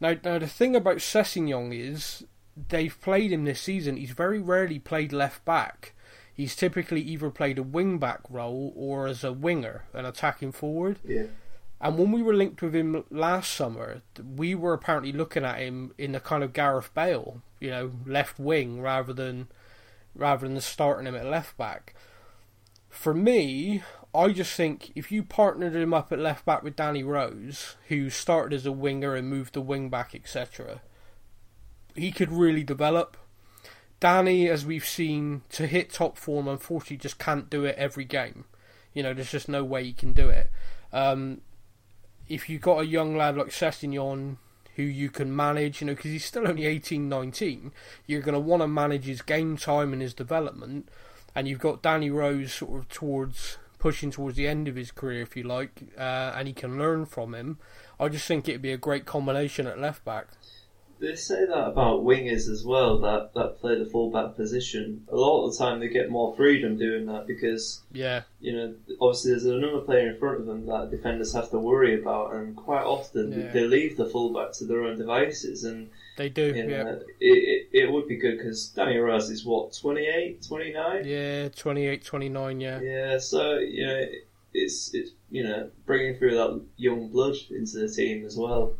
[0.00, 2.24] Now, now the thing about Sessegnon is
[2.68, 3.96] they've played him this season.
[3.96, 5.94] He's very rarely played left back.
[6.40, 10.98] He's typically either played a wing back role or as a winger, an attacking forward.
[11.06, 11.24] yeah.
[11.82, 15.92] And when we were linked with him last summer, we were apparently looking at him
[15.98, 19.48] in the kind of Gareth Bale, you know, left wing rather than
[20.14, 21.94] rather than starting him at left back.
[22.88, 23.82] For me,
[24.14, 28.08] I just think if you partnered him up at left back with Danny Rose, who
[28.08, 30.80] started as a winger and moved to wing back, etc.,
[31.94, 33.18] he could really develop.
[34.00, 38.44] Danny, as we've seen, to hit top form, unfortunately, just can't do it every game.
[38.94, 40.50] You know, there's just no way he can do it.
[40.92, 41.42] Um,
[42.28, 44.36] if you've got a young lad like Sessegnon
[44.76, 47.72] who you can manage, you know, because he's still only 18, 19,
[48.06, 50.88] you're going to want to manage his game time and his development.
[51.34, 55.22] And you've got Danny Rose sort of towards pushing towards the end of his career,
[55.22, 57.58] if you like, uh, and he can learn from him.
[57.98, 60.28] I just think it'd be a great combination at left back.
[61.00, 65.06] They say that about wingers as well, that, that play the fullback position.
[65.10, 68.74] A lot of the time they get more freedom doing that because, Yeah, you know,
[69.00, 72.54] obviously there's another player in front of them that defenders have to worry about, and
[72.54, 73.50] quite often Yeah.
[73.50, 75.64] they leave the fullback to their own devices.
[75.64, 76.54] And, they do.
[76.54, 80.42] you know, Yeah, it, it, it would be good because Danny Rose is what, 28,
[80.46, 81.04] 29?
[81.06, 82.80] yeah, 28, 29, yeah.
[82.80, 84.04] Yeah, so, you know,
[84.52, 88.74] it's, it's, you know, bringing through that young blood into the team as well.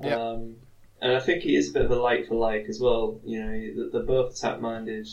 [0.00, 0.14] Yeah.
[0.14, 0.56] Um,
[1.06, 3.20] and I think he is a bit of a like for like as well.
[3.24, 5.08] You know, they're- both attack minded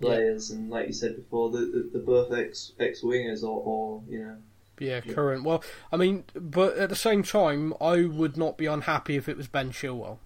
[0.00, 4.18] players, and like you said before, they're they're both ex ex wingers or, or you
[4.18, 4.36] know
[4.78, 5.44] Yeah, current.
[5.44, 9.36] Well, I mean, but at the same time, I would not be unhappy if it
[9.36, 10.18] was Ben Chilwell.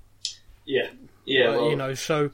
[0.65, 0.89] Yeah,
[1.25, 1.49] yeah.
[1.49, 2.31] Uh, well, you know, so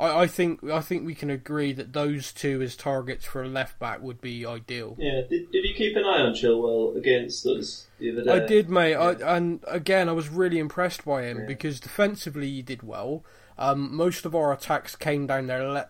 [0.00, 3.48] I, I think I think we can agree that those two as targets for a
[3.48, 4.96] left back would be ideal.
[4.98, 5.20] yeah.
[5.28, 8.30] Did, did you keep an eye on Chilwell against us the other day?
[8.32, 8.90] I did, mate.
[8.92, 9.14] Yeah.
[9.22, 11.46] I, and again, I was really impressed by him Yeah.
[11.46, 13.24] because defensively he did well.
[13.58, 15.88] Um, most of our attacks came down their le-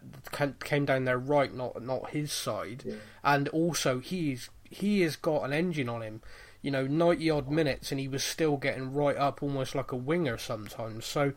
[0.61, 2.83] came- down their right, not not his side.
[2.85, 2.95] Yeah.
[3.23, 6.21] And also, he's he has got an engine on him.
[6.63, 9.97] You know, ninety odd minutes, and he was still getting right up, almost like a
[9.97, 11.07] winger sometimes.
[11.07, 11.33] So,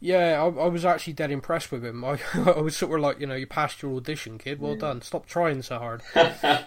[0.00, 2.04] yeah, I, I was actually dead impressed with him.
[2.04, 4.60] I, I was sort of like, you know, you passed your audition, kid.
[4.60, 4.78] Well Yeah.
[4.80, 5.02] done.
[5.02, 6.02] Stop trying so hard.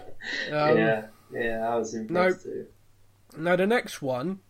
[0.51, 1.67] Um, yeah, yeah.
[1.67, 2.67] I was impressed too.
[3.35, 4.41] Now the next one,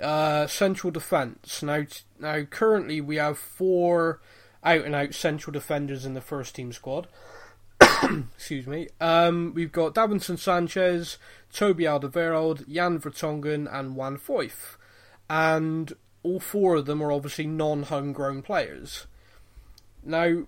[0.00, 1.62] uh, central defence.
[1.62, 1.84] Now,
[2.18, 4.22] now currently we have four
[4.64, 7.06] out and out central defenders in the first team squad.
[8.34, 8.88] Excuse me.
[8.98, 11.18] Um, we've got Davinson Sanchez,
[11.52, 14.76] Toby Alderweireld, Jan Vertonghen, and Juan Foyth,
[15.28, 19.06] and all four of them are obviously non-homegrown players.
[20.02, 20.46] Now,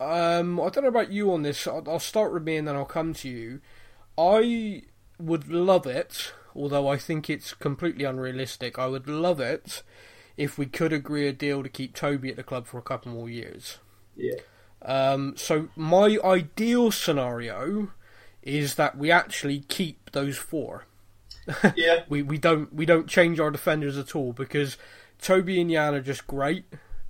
[0.00, 1.66] um, I don't know about you on this.
[1.66, 3.60] I'll, I'll start with me and then I'll come to you.
[4.16, 4.82] I
[5.18, 8.78] would love it, although I think it's completely unrealistic.
[8.78, 9.82] I would love it
[10.36, 13.12] if we could agree a deal to keep Toby at the club for a couple
[13.12, 13.78] more years.
[14.16, 14.40] Yeah,
[14.82, 17.92] Um, so my ideal scenario
[18.42, 20.86] is that we actually keep those four.
[21.74, 24.76] Yeah, We we don't we don't change our defenders at all because
[25.20, 26.64] Toby and Jan are just great,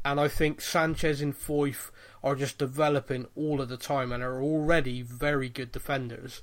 [0.05, 1.91] and I think Sanchez and Foyth
[2.23, 6.43] are just developing all of the time and are already very good defenders.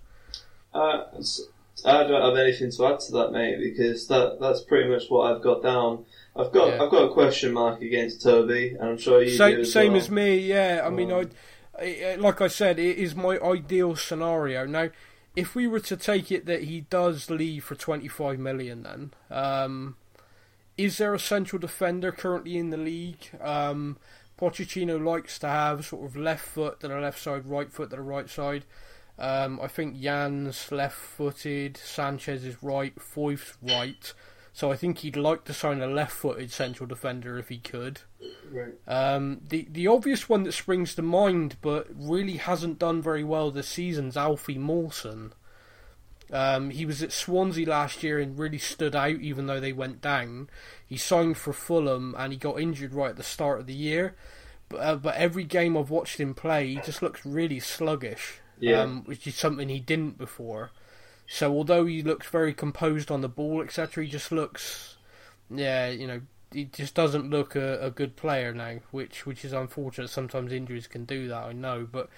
[0.73, 1.05] Uh,
[1.85, 5.31] I don't have anything to add to that, mate, because that that's pretty much what
[5.33, 6.05] I've got down.
[6.35, 6.83] I've got Yeah.
[6.83, 9.93] I've got a question mark against Toby, and I'm sure you do same as same
[9.93, 9.95] well.
[9.95, 10.37] as me.
[10.39, 11.31] Yeah, I mean, Um,
[11.79, 14.65] I like I said, it is my ideal scenario.
[14.65, 14.89] Now,
[15.35, 19.13] if we were to take it that he does leave for twenty five million, then
[19.29, 19.95] um,
[20.77, 23.29] is there a central defender currently in the league?
[23.41, 23.97] Um,
[24.39, 27.95] Pochettino likes to have sort of left foot to the left side, right foot to
[27.95, 28.65] the right side.
[29.17, 34.13] Um, I think Jan's left footed, Sanchez is right, Foyth's right.
[34.55, 37.99] So I think he'd like to sign a left footed central defender if he could.
[38.49, 38.71] Right.
[38.87, 43.51] Um, the the obvious one that springs to mind, but really hasn't done very well
[43.51, 45.33] this season, is Alfie Mawson.
[46.31, 49.99] Um, he was at Swansea last year and really stood out, even though they went
[49.99, 50.49] down.
[50.87, 54.15] He signed for Fulham and he got injured right at the start of the year.
[54.69, 58.83] But, uh, but every game I've watched him play, he just looks really sluggish, Yeah.
[58.83, 60.71] um, which is something he didn't before.
[61.27, 64.97] So although he looks very composed on the ball, etc., he just looks,
[65.49, 69.51] yeah, you know, he just doesn't look a, a good player now, which which is
[69.51, 70.09] unfortunate.
[70.09, 71.87] Sometimes injuries can do that, I know.
[71.91, 72.09] But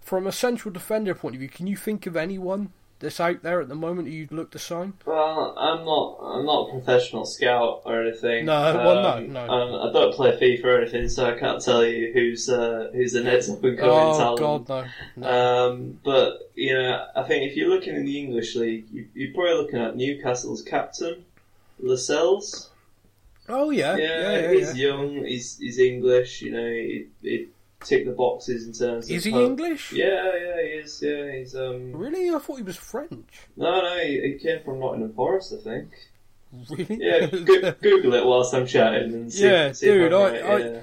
[0.00, 3.60] from a central defender point of view, can you think of anyone that's out there
[3.60, 4.94] at the moment you'd look to sign?
[5.04, 6.18] Well, I'm not.
[6.22, 8.46] I'm not a professional scout or anything.
[8.46, 9.48] No, well, no, Um, no.
[9.48, 13.12] um, I don't play FIFA or anything, so I can't tell you who's uh, who's
[13.12, 14.66] the next up and coming Oh talent.
[14.66, 14.84] God, no.
[15.16, 15.68] no.
[15.68, 19.34] Um, but you know, I think if you're looking in the English league, you, you're
[19.34, 21.24] probably looking at Newcastle's captain,
[21.80, 22.70] Lascelles.
[23.48, 24.52] oh yeah, Yeah, yeah, yeah.
[24.52, 24.86] he's yeah.
[24.88, 25.24] young.
[25.24, 26.42] He's he's English.
[26.42, 27.48] You know, he, he
[27.86, 29.08] tick the boxes in terms.
[29.10, 29.92] Is he ho- English?
[29.92, 31.00] Yeah, yeah, he is.
[31.02, 31.92] Yeah, he's um.
[31.92, 32.28] Really?
[32.34, 33.46] I thought he was French.
[33.56, 35.88] No, no, he, he came from Nottingham Forest, I think.
[36.70, 36.98] Really?
[37.00, 39.44] Yeah, go- Google it whilst I'm chatting and see.
[39.46, 40.80] Yeah, see dude, I- right, I- yeah.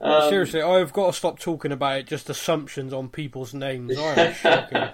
[0.00, 2.06] Um, Seriously, I've got to stop talking about it.
[2.06, 3.96] Just assumptions on people's names.
[3.98, 4.88] I am shocking.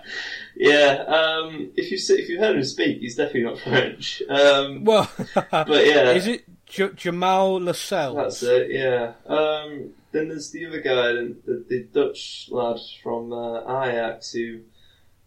[0.54, 4.22] yeah, um, if you if you heard him speak, he's definitely not French.
[4.28, 5.10] Um, Well,
[5.50, 8.16] but yeah, is it J- Jamal Lascelles?
[8.16, 8.70] That's it.
[8.70, 9.12] Yeah.
[9.26, 14.60] Um, then there's the other guy, the, the, Dutch lad from uh, Ajax, who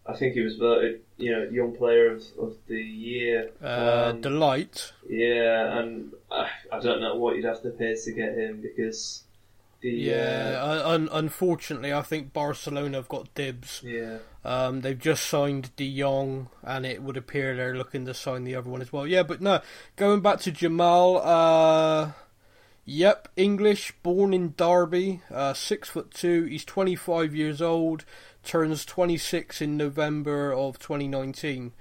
[0.06, 3.52] I think he was voted, you know, young player of, of the year.
[3.64, 4.92] Uh, Um, De Ligt.
[5.10, 9.24] yeah, and I, I don't know what you'd have to pay to get him because
[9.84, 13.82] the Yeah, uh, un- unfortunately, I think Barcelona have got dibs.
[13.84, 14.18] uh, yeah.
[14.46, 18.56] Um, they've just signed De Jong, and it would appear they're looking to sign the
[18.56, 19.06] other one as well.
[19.08, 19.62] Yeah, but no,
[19.96, 21.18] going back to Jamal.
[21.24, 22.12] Uh,
[22.86, 26.44] yep, English, born in Derby, uh, six foot two.
[26.44, 28.04] He's twenty five years old.
[28.44, 31.72] Turns twenty six in November of twenty nineteen.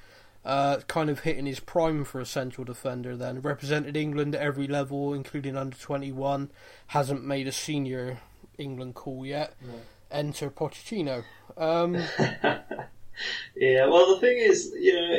[0.45, 3.17] Uh, kind of hitting his prime for a central defender.
[3.17, 6.51] Then represented England at every level, including under twenty one.
[6.89, 8.19] Hasn't made a senior
[8.59, 9.55] England call yet.
[9.61, 9.75] No.
[10.11, 11.23] Enter Pochettino.
[11.57, 11.95] Um,
[13.57, 15.19] yeah, well, the thing is, you know,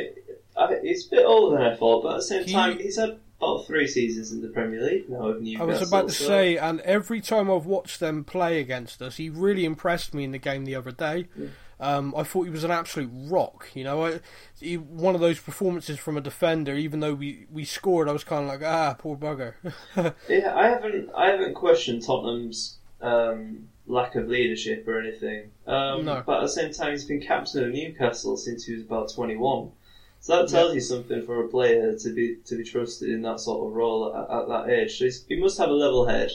[0.56, 2.96] I, he's a bit older than I thought, but at the same He- time, he's
[2.98, 6.56] had about three seasons in the Premier League now I was about to so- say,
[6.56, 10.38] and every time I've watched them play against us, he really impressed me in the
[10.38, 11.26] game the other day.
[11.36, 11.46] Yeah.
[11.80, 13.68] Um, I thought he was an absolute rock.
[13.74, 14.20] You know, I,
[14.60, 16.74] he, one of those performances from a defender.
[16.74, 19.54] Even though we, we scored, I was kind of like, ah, poor bugger.
[20.28, 25.50] yeah, I haven't I haven't questioned Tottenham's um, lack of leadership or anything.
[25.66, 26.22] Um, No.
[26.24, 29.70] But at the same time, he's been captain of Newcastle since he was about 21.
[30.20, 33.40] So that tells you something for a player to be to be trusted in that
[33.40, 34.98] sort of role at, at that age.
[34.98, 36.30] So he's, he must have a level head.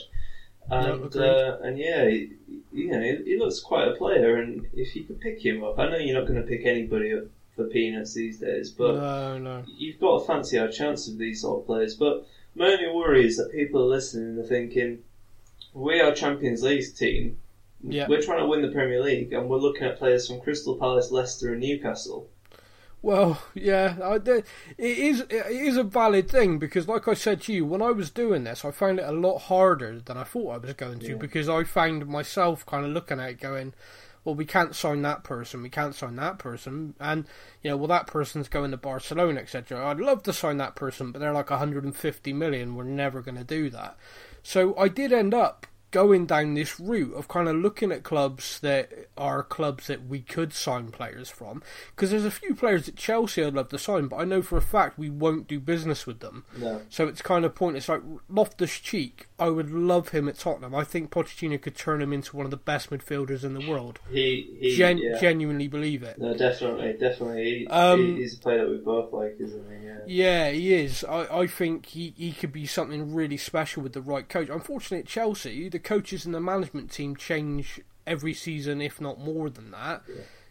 [0.71, 2.33] And uh, and yeah, he,
[2.71, 4.37] you know, he, he looks quite a player.
[4.37, 7.13] And if you could pick him up, I know you're not going to pick anybody
[7.13, 7.23] up
[7.55, 9.63] for peanuts these days, but no, no.
[9.67, 11.95] you've got a fancy our chance of these sort of players.
[11.95, 14.99] But my only worry is that people are listening and they're thinking,
[15.73, 17.37] we are Champions League team.
[17.81, 18.07] Yeah.
[18.07, 21.11] We're trying to win the Premier League, and we're looking at players from Crystal Palace,
[21.11, 22.27] Leicester, and Newcastle.
[23.01, 24.45] Well, yeah, I, it
[24.77, 28.09] is it is a valid thing because, like I said to you, when I was
[28.09, 31.11] doing this, I found it a lot harder than I thought I was going to
[31.11, 31.15] Yeah.
[31.15, 33.73] because I found myself kind of looking at it, going,
[34.25, 37.25] "Well, we can't sign that person, we can't sign that person," and
[37.63, 39.87] you know, well, that person's going to Barcelona, etc.
[39.87, 42.75] I'd love to sign that person, but they're like 150 million.
[42.75, 43.95] We're never going to do that.
[44.43, 48.59] So I did end up going down this route of kind of looking at clubs
[48.59, 51.63] that are clubs that we could sign players from
[51.95, 54.57] because there's a few players at Chelsea I'd love to sign but I know for
[54.57, 56.81] a fact we won't do business with them No.
[56.89, 60.83] so it's kind of pointless like Loftus Cheek I would love him at Tottenham I
[60.83, 64.57] think Pochettino could turn him into one of the best midfielders in the world He,
[64.59, 65.19] he Gen- yeah.
[65.19, 67.59] genuinely believe it No, definitely, definitely.
[67.59, 69.85] He, Um, he's a player that we both like, isn't he?
[69.87, 69.95] Yeah.
[70.05, 71.03] Yeah, he is.
[71.03, 74.49] I, I think he, he could be something really special with the right coach.
[74.49, 79.49] Unfortunately, at Chelsea, the coaches and the management team change every season, if not more
[79.49, 80.01] than that.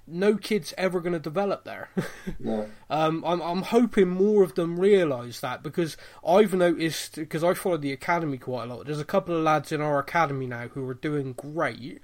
[0.06, 1.90] No kid's ever going to develop there.
[2.40, 2.68] No.
[2.88, 7.76] um, I'm I'm hoping more of them realise that because I've noticed because I follow
[7.78, 8.86] the academy quite a lot.
[8.86, 12.00] There's a couple of lads in our academy now who are doing great.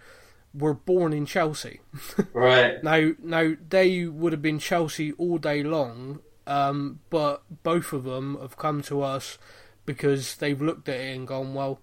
[0.52, 1.80] Were born in Chelsea.
[2.32, 2.82] Right.
[2.84, 8.38] Now, now they would have been Chelsea all day long, um, but both of them
[8.40, 9.38] have come to us
[9.86, 11.80] because they've looked at it and gone, well,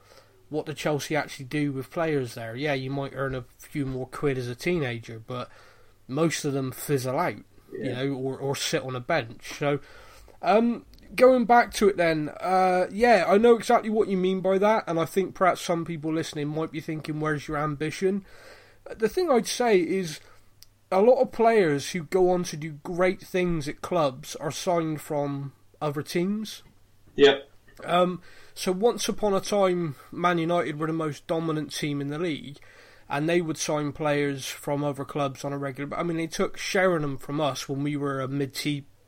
[0.52, 2.56] what do Chelsea actually do with players there?
[2.56, 5.50] Yeah, you might earn a few more quid as a teenager, but
[6.10, 7.38] most of them fizzle out,
[7.72, 9.54] you know, or, or sit on a bench.
[9.58, 9.80] So,
[10.42, 10.86] um,
[11.16, 14.84] going back to it then, uh, yeah, I know exactly what you mean by that,
[14.88, 18.26] and I think perhaps some people listening might be thinking, where's your ambition?
[18.94, 20.20] The thing I'd say is
[20.92, 25.00] a lot of players who go on to do great things at clubs are signed
[25.00, 26.62] from other teams.
[27.16, 27.50] Yep.
[27.86, 28.22] Um,
[28.54, 32.58] so once upon a time, Man United were the most dominant team in the league,
[33.10, 35.98] and they would sign players from other clubs on a regular.
[35.98, 38.58] I mean, they took Sheringham from us when we were a mid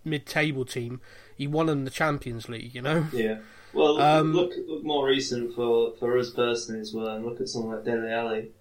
[0.06, 1.00] mid table team.
[1.38, 3.08] He won them the Champions League, you know.
[3.14, 3.40] Yeah.
[3.74, 7.42] Well, look, Um, look, look more recent for, for us personally as well, and look
[7.42, 8.52] at someone like Dele Alli.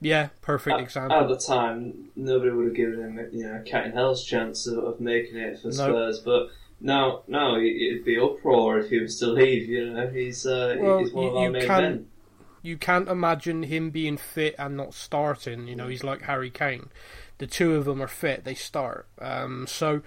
[0.00, 1.16] Yeah, perfect At, example.
[1.18, 4.66] at the time, nobody would have given him, you know, a cat and hell's chance
[4.66, 5.72] of, of making it for No.
[5.72, 6.18] Spurs.
[6.20, 6.48] But
[6.80, 9.68] now, no, it- it'd be uproar if he was to leave.
[9.68, 12.06] You know, he's uh, Well, he's one you- of our main can- men.
[12.62, 15.66] you can't imagine him being fit and not starting.
[15.66, 16.88] You know, he's like Harry Kane.
[17.38, 19.06] The two of them are fit; they start.
[19.20, 20.02] Um, so,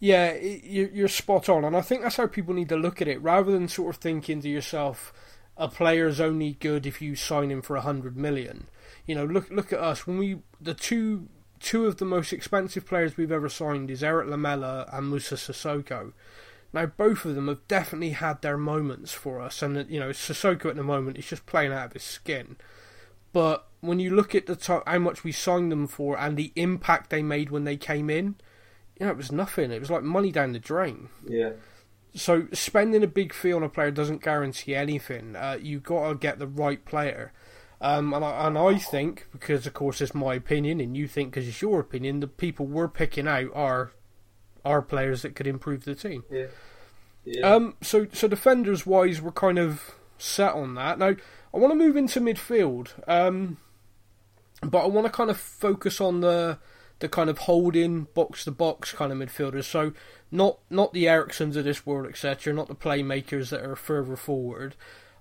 [0.00, 3.08] yeah, you- you're spot on, and I think that's how people need to look at
[3.08, 5.12] it, rather than sort of thinking to yourself,
[5.56, 8.66] a player's only good if you sign him for a hundred million.
[9.06, 11.28] You know, look look at us when we the two
[11.60, 16.12] two of the most expensive players we've ever signed is Erik Lamela and Moussa Sissoko.
[16.72, 20.66] Now, both of them have definitely had their moments for us, and you know, Sissoko
[20.66, 22.56] at the moment is just playing out of his skin.
[23.32, 26.52] But when you look at the to- how much we signed them for and the
[26.56, 28.36] impact they made when they came in,
[28.98, 29.70] you know, it was nothing.
[29.70, 31.08] It was like money down the drain.
[31.26, 31.52] Yeah.
[32.14, 35.36] So spending a big fee on a player doesn't guarantee anything.
[35.36, 37.32] Uh, you got to get the right player.
[37.86, 41.30] Um, and, I, and I think, because of course it's my opinion, and you think
[41.30, 43.92] because it's your opinion, the people we're picking out are
[44.64, 46.24] are players that could improve the team.
[46.28, 46.46] Yeah.
[47.24, 47.48] Yeah.
[47.48, 50.98] Um, so so defenders wise, we're kind of set on that.
[50.98, 51.14] Now
[51.54, 53.58] I want to move into midfield, um,
[54.62, 56.58] but I want to kind of focus on the
[56.98, 59.64] the kind of holding box to box kind of midfielders.
[59.64, 59.92] So
[60.32, 62.52] not not the Eriksens of this world, etc.
[62.52, 64.74] Not the playmakers that are further forward.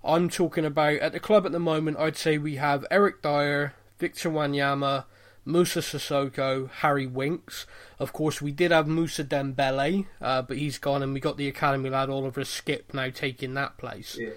[0.05, 1.97] I'm talking about at the club at the moment.
[1.97, 5.05] I'd say we have Eric Dier, Victor Wanyama,
[5.45, 7.65] Moussa Sissoko, Harry Winks.
[7.99, 11.47] Of course, we did have Mousa Dembele, uh, but he's gone, and we got the
[11.47, 14.17] academy lad Oliver Skipp now taking that place.
[14.19, 14.29] yeah.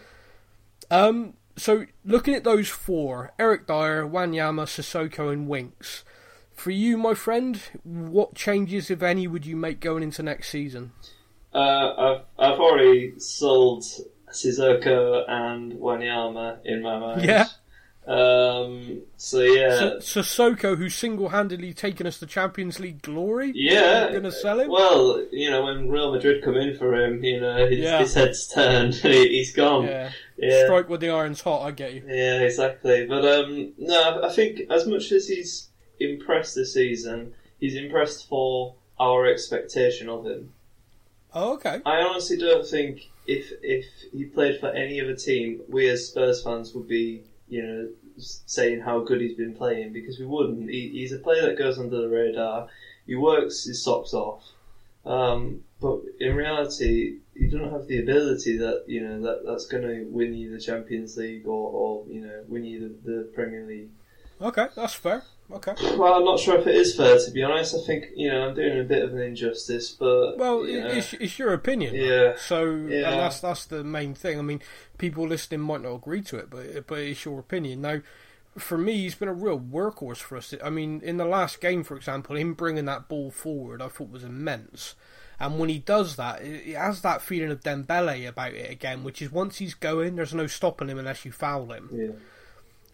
[0.91, 6.05] Um, so looking at those four, Eric Dier, Wanyama, Sissoko, and Winks.
[6.55, 10.93] For you, my friend, what changes, if any, would you make going into next season?
[11.53, 13.85] Uh, I've I've already sold
[14.33, 17.25] Sissoko and Wanyama in my mind.
[17.25, 17.47] Yeah.
[18.07, 23.53] Um, So yeah, S- Sissoko, who's single-handedly taken us to Champions League glory.
[23.55, 24.11] yeah.
[24.11, 24.71] Gonna sell him?
[24.71, 27.99] Well, you know, when Real Madrid come in for him, you know, his, Yeah.
[27.99, 28.95] his head's turned.
[29.03, 29.85] He- He's gone.
[29.85, 30.11] Yeah.
[30.39, 30.65] Yeah.
[30.65, 31.67] Strike with the iron's hot.
[31.67, 32.03] I get you.
[32.07, 33.05] Yeah, exactly.
[33.07, 35.69] But um, no, I- I think as much as he's
[36.01, 40.53] impressed this season, he's impressed for our expectation of him.
[41.35, 41.81] Oh, okay.
[41.85, 46.43] I honestly don't think if if he played for any other team, we as Spurs
[46.43, 50.71] fans would be, you know, saying how good he's been playing because we wouldn't.
[50.71, 52.69] He, he's a player that goes under the radar.
[53.07, 54.43] He works his socks off,
[55.05, 59.83] um, but in reality, he doesn't have the ability that you know that that's going
[59.83, 63.67] to win you the Champions League or, or you know win you the, the Premier
[63.67, 63.91] League.
[64.41, 65.23] Okay, that's fair.
[65.51, 65.73] Okay.
[65.97, 67.75] Well, I'm not sure if it is fair to be honest.
[67.75, 70.89] I think you know I'm doing a bit of an injustice, but Well, you know,
[70.89, 71.95] it's, it's your opinion.
[71.95, 72.35] Yeah.
[72.37, 73.11] So Yeah.
[73.13, 74.39] that's that's the main thing.
[74.39, 74.61] I mean,
[74.99, 77.81] people listening might not agree to it, but but it's your opinion.
[77.81, 78.01] Now,
[78.59, 80.53] for me, he's been a real workhorse for us.
[80.63, 84.11] I mean, in the last game, for example, him bringing that ball forward, I thought
[84.11, 84.97] was immense.
[85.41, 89.23] And when he does that, it has that feeling of Dembele about it again, which
[89.23, 91.89] is once he's going, there's no stopping him unless you foul him.
[91.93, 92.09] yeah.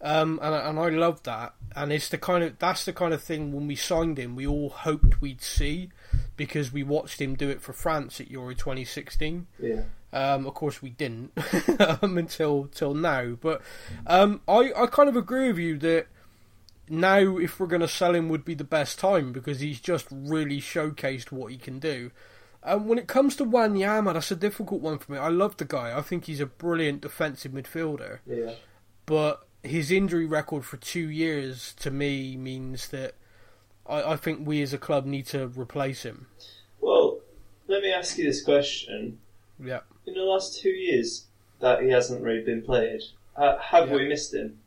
[0.05, 3.15] Um, and I- and I love that, and it's the kind of that's the kind
[3.15, 5.89] of thing when we signed him, we all hoped we'd see,
[6.37, 9.47] because we watched him do it for France at Euro 2016.
[9.59, 9.83] Yeah.
[10.13, 11.33] Um, of course, we didn't
[12.03, 13.31] um, until till now.
[13.41, 13.63] But
[14.07, 16.07] um, I I kind of agree with you that
[16.89, 20.07] now if we're going to sell him would be the best time because he's just
[20.11, 22.11] really showcased what he can do.
[22.63, 25.19] Um, when it comes to Wanyama, that's a difficult one for me.
[25.19, 25.97] I love the guy.
[25.97, 28.53] I think he's a brilliant defensive midfielder Yeah.
[29.07, 33.15] but his injury record for two years to me means that
[33.87, 36.27] I, I think we as a club need to replace him.
[36.81, 37.21] Well,
[37.67, 39.19] let me ask you this question.
[39.59, 39.81] Yeah.
[40.07, 41.27] In the last two years
[41.61, 43.01] that he hasn't really been played,
[43.37, 43.97] uh, have Yeah.
[43.97, 44.59] we missed him?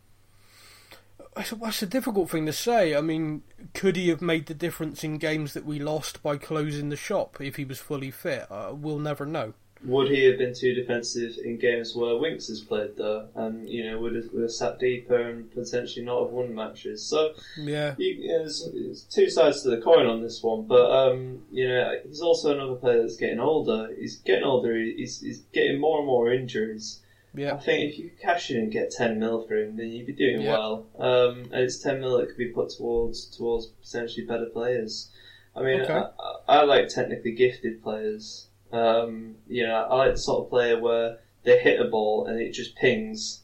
[1.35, 2.95] That's a, difficult thing to say.
[2.95, 3.43] I mean,
[3.75, 7.39] could he have made the difference in games that we lost by closing the shop
[7.39, 8.47] if he was fully fit?
[8.49, 9.53] Uh, we'll never know.
[9.85, 13.83] Would he have been too defensive in games where Winks has played though, and you
[13.89, 17.03] know would have, would have sat deeper and potentially not have won matches?
[17.05, 17.93] So Yeah.
[17.97, 21.43] you, you know, there's, there's two sides to the coin on this one, but um,
[21.51, 23.93] you know he's also another player that's getting older.
[23.97, 24.75] He's getting older.
[24.75, 27.01] He's, he's getting more and more injuries.
[27.35, 27.53] Yeah.
[27.53, 30.13] I think if you cash in and get ten mil for him, then you'd be
[30.13, 30.53] doing Yeah.
[30.53, 30.87] well.
[30.97, 35.11] Um, and it's ten mil that could be put towards towards potentially better players.
[35.55, 35.93] I mean, Okay.
[35.93, 36.09] I,
[36.49, 38.46] I like technically gifted players.
[38.71, 42.51] Um, know, I like the sort of player where they hit a ball and it
[42.51, 43.43] just pings.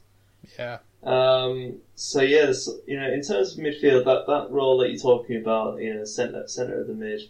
[0.58, 0.80] Yeah.
[1.04, 2.52] Um, so yeah,
[2.88, 6.06] you know, in terms of midfield, that, that role that you're talking about, you know,
[6.06, 7.22] centre centre of the mid.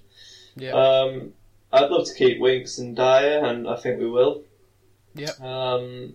[0.55, 0.73] Yeah.
[0.73, 1.33] Um,
[1.71, 4.43] I'd love to keep Winks and Dier, and I think we will.
[5.15, 5.41] Yep.
[5.41, 6.13] Um,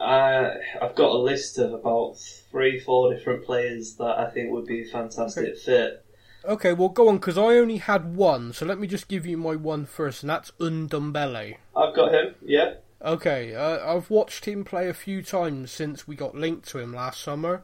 [0.00, 2.18] I I've got a list of about
[2.50, 6.04] three, four different players that I think would be a fantastic fit.
[6.46, 9.36] Okay, well, go on, because I only had one, so let me just give you
[9.36, 11.56] my one first, and that's Ndombele.
[11.76, 12.34] I've got him.
[12.44, 12.74] Yeah.
[13.02, 16.94] Okay, uh, I've watched him play a few times since we got linked to him
[16.94, 17.62] last summer,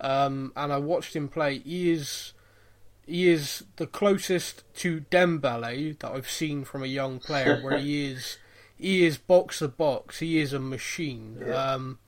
[0.00, 1.58] um, and I watched him play.
[1.58, 2.32] He is
[3.06, 8.06] he is the closest to Dembele that I've seen from a young player, where he
[8.10, 8.38] is
[8.76, 10.20] he is box to box.
[10.20, 11.42] He is a machine.
[11.44, 11.54] Yeah.
[11.54, 11.98] Um,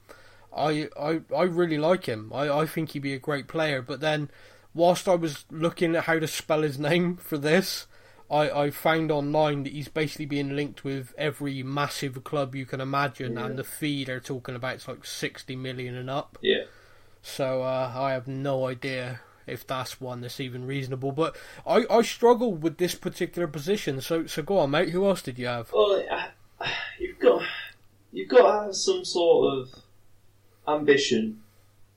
[0.57, 2.33] I, I I really like him.
[2.35, 3.83] I, I think he'd be a great player.
[3.83, 4.31] But then,
[4.75, 7.87] whilst I was looking at how to spell his name for this,
[8.31, 12.81] I, I found online that he's basically being linked with every massive club you can
[12.81, 13.47] imagine, Yeah.
[13.47, 16.39] and the fee they're talking about is like sixty million and up.
[16.41, 16.65] Yeah.
[17.23, 21.13] So uh, I have no idea if that's one that's even reasonable.
[21.13, 24.01] But I, I struggle with this particular position.
[24.01, 24.89] So so go on, mate.
[24.91, 25.71] Who else did you have?
[25.73, 26.03] Well,
[26.99, 27.43] you've got
[28.13, 29.69] you've got to have some sort of
[30.67, 31.42] ambition.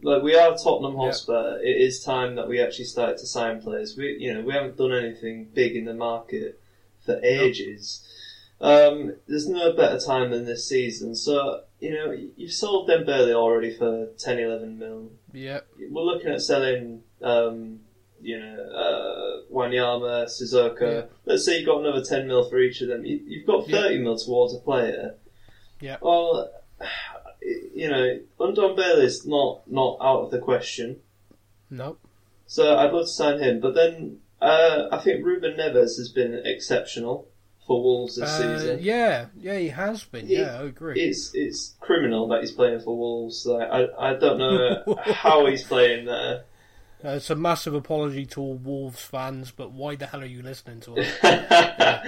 [0.06, 0.96] Like we are Tottenham.
[0.96, 3.98] Hotspur, it is time that we actually start to sign players.
[3.98, 6.60] We, you know, we haven't done anything big in the market
[7.06, 8.08] for ages.
[8.62, 11.16] Um, there's no better time than this season.
[11.16, 15.12] So you know, you've sold Dembele already for 10, 11 mil.
[15.34, 17.80] Yeah, We're looking at selling, um,
[18.22, 21.08] you know, uh, Wanyama, Sissoko.
[21.26, 23.06] Let's say you've got another 10 mil for each of them.
[23.06, 23.82] You, you've got Yeah.
[23.82, 25.16] 30 mil towards a player.
[25.82, 25.98] Yeah.
[26.02, 26.50] Well,
[27.74, 30.98] you know, Undon is not, not out of the question.
[31.70, 31.98] no,
[32.48, 33.60] So I'd love to sign him.
[33.60, 37.28] But then uh, I think Ruben Neves has been exceptional
[37.66, 38.80] for Wolves this uh, season.
[38.82, 40.28] yeah, yeah, he has been.
[40.28, 41.02] Yeah, I agree.
[41.02, 43.46] It's it's criminal that he's playing for Wolves.
[43.46, 46.44] Like, I I don't know how he's playing there.
[47.04, 50.42] Uh, it's a massive apology to all Wolves fans, but why the hell are you
[50.42, 51.08] listening to us?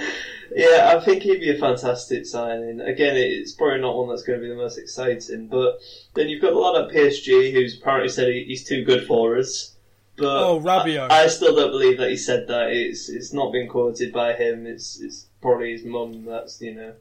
[0.54, 2.80] Yeah, I think he'd be a fantastic signing.
[2.80, 5.78] Again, it's probably not one that's going to be the most exciting, but
[6.14, 9.76] then you've got the lad at PSG who's apparently said he's too good for us.
[10.16, 11.10] But Oh, Rabiot.
[11.10, 12.70] I, I still don't believe that he said that.
[12.70, 14.66] It's it's not been quoted by him.
[14.66, 16.24] It's it's probably his mum.
[16.24, 16.94] That's you know,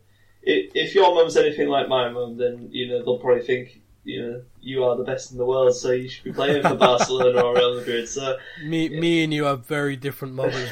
[0.48, 4.22] i if your mum's anything like my mum, then you know they'll probably think you
[4.22, 7.42] know you are the best in the world, so you should be playing for Barcelona
[7.42, 8.08] or Real Madrid.
[8.08, 10.72] So Me, me and you have very different friend.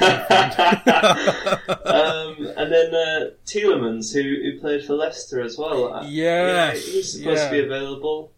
[1.84, 5.92] um, and then uh, Tielemans, who, who played for Leicester as well.
[5.92, 8.32] Uh, Yes, yeah, he's supposed to be available.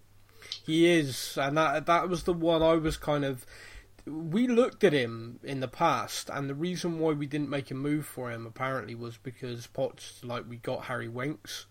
[0.67, 3.47] He is, and that that was the one I was kind of.
[4.05, 7.75] We looked at him in the past, and the reason why we didn't make a
[7.75, 11.67] move for him apparently was because Potts like we got Harry Winks.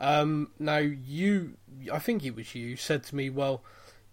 [0.00, 1.54] Um, now you,
[1.92, 3.62] I think it was you, said to me, "Well,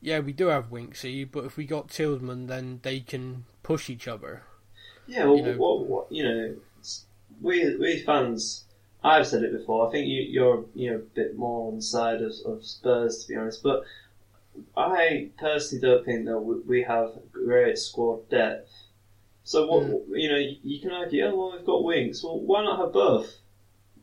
[0.01, 4.07] yeah, we do have Winksy, but if we got Tillman, then they can push each
[4.07, 4.43] other."
[5.07, 6.55] Yeah, well, You know- what, what, you know,
[7.41, 8.65] we we fans.
[9.03, 9.87] I've said it before.
[9.87, 13.23] I think you, you're you know a bit more on the side of, of Spurs,
[13.23, 13.63] to be honest.
[13.63, 13.83] But
[14.75, 18.69] I personally don't think that we, we have great squad depth.
[19.43, 20.15] So what Hmm.
[20.15, 22.23] you know, you can argue, oh well, we've got Winks.
[22.23, 23.37] Well, why not have both?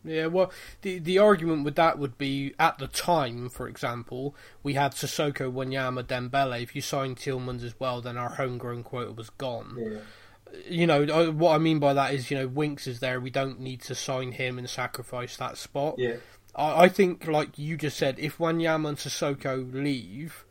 [0.04, 0.52] Yeah, well,
[0.82, 5.50] the the argument with that would be at the time, for example, we had Sissoko,
[5.52, 6.62] Wanyama, Dembele.
[6.62, 9.76] If you signed Tielemans as well, then our homegrown quota was gone.
[9.78, 9.98] Yeah.
[10.68, 13.18] You know, uh, what I mean by that is, you know, Winks is there.
[13.18, 15.96] We don't need to sign him and sacrifice that spot.
[15.98, 16.16] Yeah.
[16.54, 20.44] I, I think, like you just said, if Wanyama and Sissoko leave,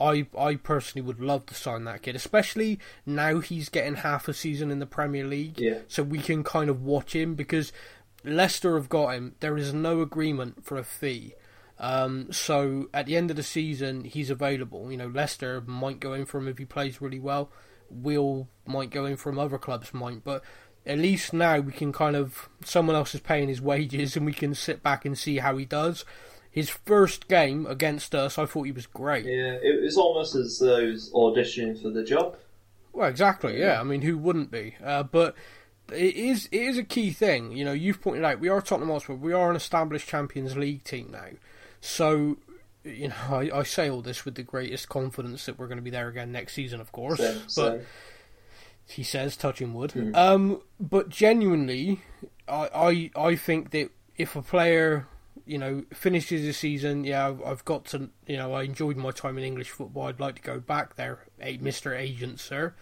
[0.00, 4.34] I I personally would love to sign that kid, especially now he's getting half a
[4.34, 5.80] season in the Premier League, Yeah.
[5.88, 7.72] so we can kind of watch him because
[8.24, 9.34] Leicester have got him.
[9.40, 11.34] There is no agreement for a fee.
[11.78, 14.90] Um, so at the end of the season, he's available.
[14.90, 17.50] You know, Leicester might go in for him if he plays really well.
[17.90, 19.38] Will might go in for him.
[19.38, 20.42] Other clubs might, but
[20.86, 24.32] at least now we can kind of someone else is paying his wages, and we
[24.32, 26.04] can sit back and see how he does.
[26.50, 29.24] His first game against us, I thought he was great.
[29.26, 32.36] Yeah, it was almost as though he was auditioning for the job.
[32.92, 33.58] Well, exactly.
[33.58, 34.76] Yeah, I mean, who wouldn't be?
[34.82, 35.34] Uh, but
[35.92, 37.52] it is it is a key thing.
[37.52, 39.14] You know, you've pointed out we are Tottenham Hotspur.
[39.14, 41.28] We are an established Champions League team now.
[41.80, 42.38] So,
[42.84, 45.82] you know, I, I say all this with the greatest confidence that we're going to
[45.82, 47.20] be there again next season, of course.
[47.46, 47.84] So, but
[48.86, 49.92] he says, touching wood.
[49.92, 50.14] Hmm.
[50.14, 52.00] Um, but genuinely,
[52.48, 55.06] I, I I think that if a player,
[55.46, 59.10] you know, finishes the season, yeah, I've, I've got to, you know, I enjoyed my
[59.10, 60.06] time in English football.
[60.06, 61.26] I'd like to go back there,
[61.60, 62.74] Mister Agent, sir.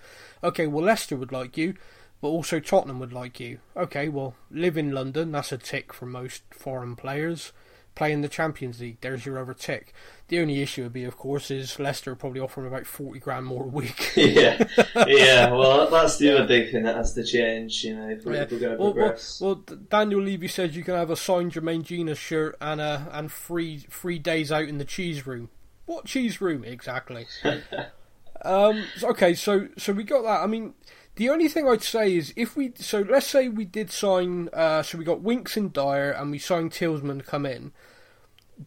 [0.45, 1.75] Okay, well, Leicester would like you,
[2.23, 3.59] but also Tottenham would like you.
[3.77, 5.33] Okay, well, live in London.
[5.33, 7.53] That's a tick for most foreign players.
[7.95, 8.97] Play in the Champions League.
[9.03, 9.93] There's your other tick.
[10.29, 13.65] The only issue would be, of course, is Leicester probably offering about forty grand more
[13.65, 14.13] a week.
[14.17, 14.67] yeah,
[15.07, 15.51] yeah.
[15.53, 17.85] Well, that's the other big thing that has to change.
[17.85, 18.45] You know, if we're, Yeah.
[18.47, 19.41] going to Well, well, progress.
[19.43, 23.31] well, Daniel Levy says you can have a signed Jermaine Jenas shirt and a and
[23.31, 25.51] free free days out in the cheese room.
[25.85, 27.27] What cheese room exactly?
[28.43, 28.85] um.
[29.03, 29.35] Okay.
[29.35, 30.41] So so we got that.
[30.41, 30.73] I mean,
[31.17, 34.49] the only thing I'd say is if we so let's say we did sign.
[34.53, 37.73] Uh, so we got Winks and Dier, and we signed Tielemans to come in.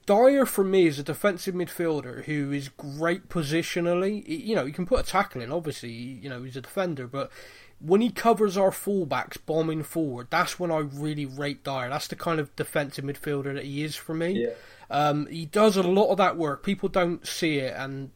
[0.05, 4.25] Dier for me is a defensive midfielder who is great positionally.
[4.27, 5.51] He- You know, he can put a tackle in.
[5.51, 7.31] Obviously, you know he's a defender, but
[7.79, 11.89] when he covers our fullbacks bombing forward, that's when I really rate Dier.
[11.89, 14.43] That's the kind of defensive midfielder that he is for me.
[14.43, 14.49] yeah,
[14.89, 16.63] Um, he does a lot of that work.
[16.63, 18.11] People don't see it and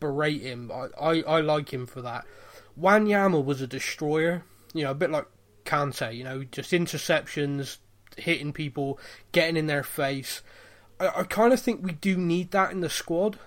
[0.00, 0.70] berate him.
[0.72, 2.24] I, I, I like him for that.
[2.80, 4.44] Wanyama was a destroyer.
[4.74, 5.26] You know, a bit like
[5.64, 6.14] Kante.
[6.16, 7.78] You know, just interceptions,
[8.16, 8.98] hitting people,
[9.32, 10.42] getting in their face.
[11.00, 13.38] I, I kind of think we do need that in the squad.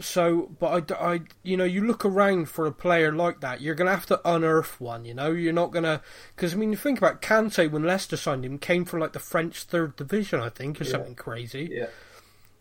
[0.00, 3.76] So, but I, I, you know, you look around for a player like that, you're
[3.76, 5.30] going to have to unearth one, you know?
[5.30, 6.00] You're not going to.
[6.34, 9.20] Because, I mean, you think about Kante when Leicester signed him, came from like the
[9.20, 10.90] French third division, I think, or Yeah.
[10.90, 11.68] something crazy.
[11.70, 11.86] yeah.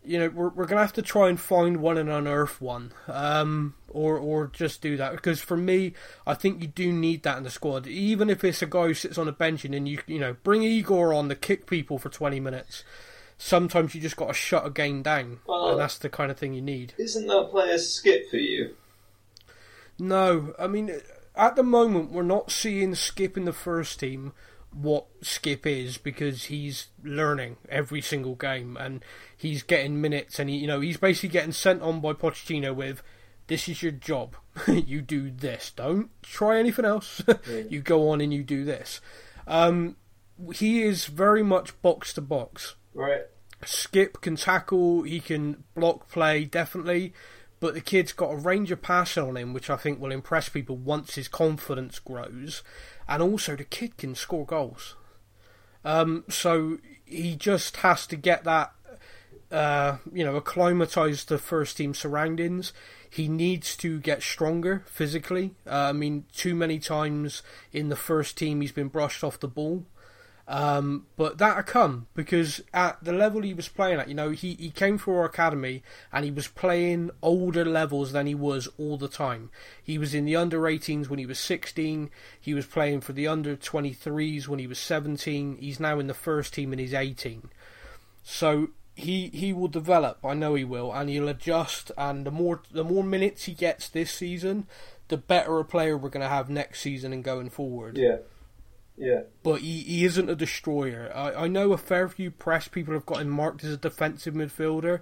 [0.06, 2.91] You know, we're, we're going to have to try and find one and unearth one.
[3.08, 5.14] Um, or, or just do that.
[5.14, 5.93] Because for me,
[6.28, 7.88] I think you do need that in the squad.
[7.88, 10.36] Even if it's a guy who sits on a bench and then you, you know,
[10.43, 12.84] bring Igor on to kick people for 20 minutes.
[13.38, 15.39] Sometimes you just got to shut a game down.
[15.47, 16.93] Well- and that's the kind of thing you need.
[16.97, 18.76] Isn't that player Skipp for you?
[19.99, 20.91] No, I mean,
[21.36, 24.34] at the moment, we're not seeing Skipp in the first team
[24.74, 29.03] what Skipp is because he's learning every single game and
[29.36, 33.01] he's getting minutes and he, you know, he's basically getting sent on by Pochettino with,
[33.47, 34.36] "This is your job.
[34.67, 35.71] you do this.
[35.76, 37.21] Don't try anything else.
[37.69, 39.01] you go on and you do this."
[39.47, 39.97] Um,
[40.53, 42.76] he is very much box to box.
[42.93, 43.24] Right.
[43.63, 47.13] Skipp can tackle, he can block play, definitely.
[47.59, 50.49] But the kid's got a range of passing on him, which I think will impress
[50.49, 52.61] people once his confidence grows.
[53.08, 54.95] And also, the kid can score goals.
[55.86, 58.74] Um, so he just has to get that,
[59.51, 62.74] uh, you know, acclimatise to first team surroundings.
[63.10, 65.51] He needs to get stronger physically.
[65.68, 69.47] Uh, I mean, too many times in the first team he's been brushed off the
[69.47, 69.86] ball.
[70.46, 74.56] Um, but that'll come because at the level he was playing at, you know, he,
[74.56, 78.98] he came through our academy and he was playing older levels than he was all
[78.98, 79.52] the time.
[79.82, 82.10] He was in the under 18s when he was 16.
[82.39, 85.58] He was playing for the under 23s when he was 17.
[85.60, 87.50] He's now in the first team and he's 18.
[88.24, 90.20] So he he will develop.
[90.24, 91.91] I know he will, and he'll adjust.
[91.98, 94.68] And the more the more minutes he gets this season,
[95.08, 97.98] the better a player we're going to have next season and going forward.
[97.98, 98.18] Yeah.
[98.98, 99.22] Yeah.
[99.44, 101.12] But he, he isn't a destroyer.
[101.14, 104.34] I, I know a fair few press people have got him marked as a defensive
[104.34, 105.02] midfielder.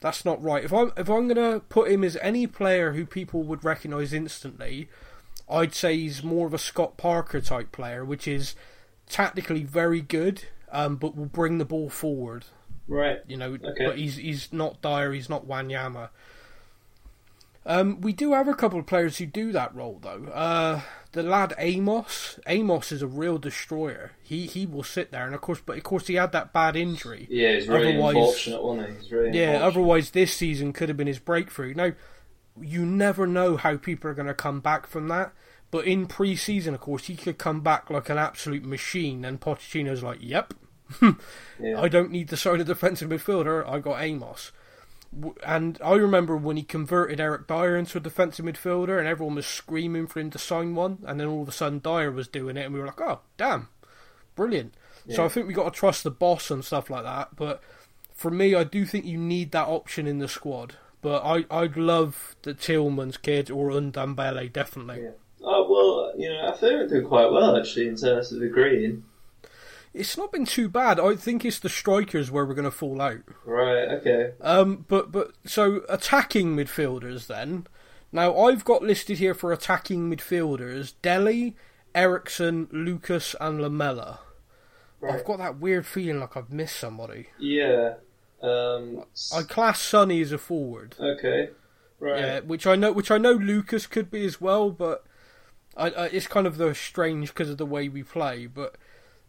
[0.00, 0.64] That's not right.
[0.64, 4.88] If I'm if I'm gonna put him as any player who people would recognise instantly,
[5.50, 8.54] I'd say he's more of a Scott Parker type player, which is
[9.08, 12.44] tactically very good, um, but will bring the ball forward.
[12.86, 13.18] Right.
[13.26, 13.86] You know, Okay.
[13.86, 16.10] but he's he's not Dier, he's not Wanyama.
[17.68, 20.24] Um, we do have a couple of players who do that role though.
[20.32, 20.80] Uh,
[21.12, 24.12] the lad Amos, Amos is a real destroyer.
[24.22, 26.76] He he will sit there, and of course, but of course he had that bad
[26.76, 27.26] injury.
[27.30, 29.14] Yeah, he's really Otherwise- unfortunate, wasn't he?
[29.14, 31.74] Really Yeah, otherwise this season could have been his breakthrough.
[31.74, 31.92] Now,
[32.60, 35.32] you never know how people are going to come back from that.
[35.70, 40.02] But in pre-season, of course, he could come back like an absolute machine, and Pochettino's
[40.02, 40.54] like, "Yep,
[41.60, 41.78] Yeah.
[41.78, 43.68] I don't need the side of defensive midfielder.
[43.68, 44.52] I got Amos."
[45.44, 49.46] And I remember when he converted Eric Dier into a defensive midfielder, and everyone was
[49.46, 52.56] screaming for him to sign one, and then all of a sudden Dier was doing
[52.56, 53.68] it, and we were like, "Oh, damn,
[54.34, 54.74] brilliant!"
[55.10, 57.34] So I think we got to trust the boss and stuff like that.
[57.34, 57.62] But
[58.12, 60.76] for me, I do think you need that option in the squad.
[61.00, 65.04] But I I'd love the Tielemans kid or Ndombele definitely.
[65.04, 65.10] Yeah.
[65.42, 69.04] Oh well, you know, I think we're doing quite well actually in terms of agreeing.
[69.98, 71.00] It's not been too bad.
[71.00, 73.22] I think it's the strikers where we're going to fall out.
[73.44, 73.88] Right.
[73.88, 74.32] Okay.
[74.40, 77.66] Um, but but so attacking midfielders then.
[78.12, 81.56] Now I've got listed here for attacking midfielders: Dele,
[81.94, 84.20] Eriksen, Lucas, and Lamela.
[85.00, 85.14] Right.
[85.14, 87.28] I've got that weird feeling like I've missed somebody.
[87.38, 87.94] Yeah.
[88.42, 89.04] Um.
[89.34, 90.94] I class Sonny as a forward.
[91.00, 91.50] Okay.
[92.00, 92.20] Right.
[92.20, 95.04] Yeah, which I know, which I know Lucas could be as well, but
[95.76, 98.46] I, I, it's kind of the strange because of the way we play.
[98.46, 98.76] But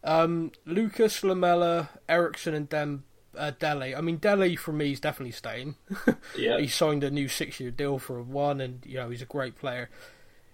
[0.04, 3.04] um, Lucas, Lamela, Eriksen, and Dem,
[3.36, 3.94] uh, Dele.
[3.94, 5.76] I mean, Dele for me is definitely staying.
[6.38, 6.58] Yeah.
[6.58, 9.90] he signed a new six-year deal for one, and you know he's a great player.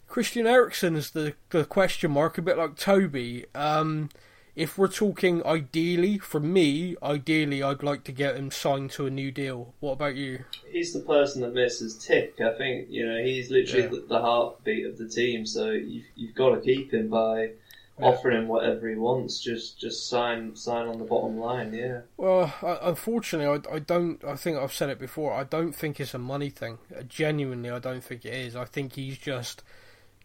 [0.09, 3.47] Christian Eriksen is the the question mark, a bit like Toby.
[3.55, 4.09] Um,
[4.55, 9.11] if we're talking ideally, for me, ideally, I'd like to get him signed to a
[9.11, 9.75] new deal.
[9.81, 10.45] What about you?
[10.71, 12.41] He's the person that misses tick.
[12.41, 13.89] I think you know he's literally Yeah.
[13.91, 15.45] the, the heartbeat of the team.
[15.45, 17.51] So you've you've got to keep him by
[17.99, 18.07] Yeah.
[18.09, 19.41] offering him whatever he wants.
[19.41, 21.73] Just just sign sign on the bottom line.
[21.73, 22.01] Yeah.
[22.17, 24.23] Well, I, unfortunately, I, I don't.
[24.25, 25.33] I think I've said it before.
[25.33, 26.79] I don't think it's a money thing.
[26.95, 28.55] Uh, Genuinely, I don't think it is.
[28.55, 29.63] I think he's just.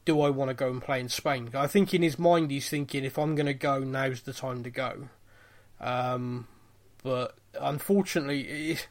[0.04, 1.52] Do I want to go and play in Spain?
[1.54, 4.64] I think in his mind he's thinking, if I'm going to go, now's the time
[4.64, 5.10] to go.
[5.80, 6.48] Um,
[7.04, 8.42] but unfortunately,
[8.72, 8.88] it,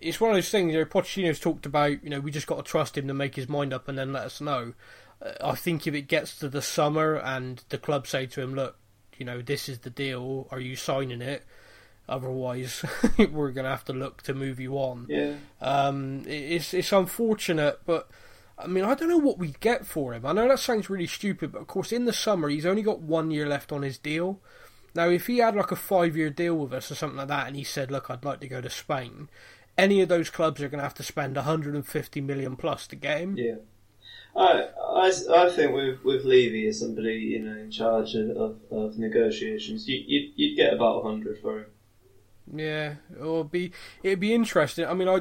[0.00, 0.72] it's one of those things.
[0.72, 2.02] You know, Pochettino's talked about.
[2.04, 4.12] You know, we just got to trust him to make his mind up and then
[4.12, 4.74] let us know.
[5.40, 8.76] I think if it gets to the summer and the club say to him, "Look,
[9.16, 10.48] you know, this is the deal.
[10.50, 11.44] Are you signing it?"
[12.08, 12.84] Otherwise,
[13.18, 15.06] we're going to have to look to move you on.
[15.08, 15.34] Yeah.
[15.60, 18.10] Um, it's it's unfortunate, but
[18.58, 20.26] I mean, I don't know what we'd get for him.
[20.26, 23.00] I know that sounds really stupid, but of course, in the summer, he's only got
[23.00, 24.40] one year left on his deal.
[24.94, 27.46] Now, if he had like a five year deal with us or something like that,
[27.46, 29.28] and he said, "Look, I'd like to go to Spain,"
[29.78, 33.20] any of those clubs are going to have to spend 150 million plus to get
[33.20, 33.36] him.
[33.38, 33.56] Yeah.
[34.34, 38.98] I, I, I think with with Levy as somebody you know in charge of, of,
[38.98, 41.66] negotiations, you you'd, you'd get about hundred for him.
[42.54, 43.72] Yeah, it'll be
[44.02, 44.86] it'd be interesting.
[44.86, 45.20] I mean, I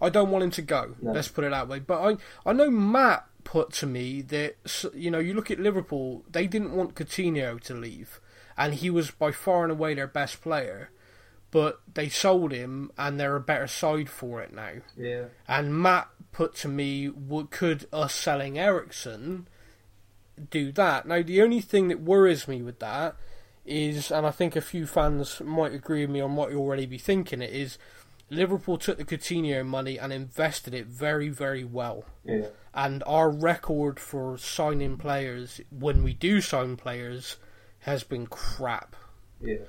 [0.00, 0.94] I don't want him to go.
[1.02, 1.12] No.
[1.12, 1.80] Let's put it that way.
[1.80, 2.16] But I
[2.48, 4.56] I know Matt put to me that
[4.94, 8.20] you know you look at Liverpool, they didn't want Coutinho to leave,
[8.56, 10.90] and he was by far and away their best player.
[11.50, 14.72] But they sold him, and they're a better side for it now.
[14.96, 15.26] Yeah.
[15.46, 19.48] And Matt put to me, would, could us selling Eriksen
[20.50, 21.06] do that?
[21.06, 23.16] Now, the only thing that worries me with that
[23.64, 26.86] is, and I think a few fans might agree with me on what you already
[26.86, 27.78] be thinking it, is
[28.30, 32.04] Liverpool took the Coutinho money and invested it very, very well.
[32.24, 32.48] Yeah.
[32.74, 37.36] And our record for signing players, when we do sign players,
[37.80, 38.94] has been crap.
[39.40, 39.64] Yeah.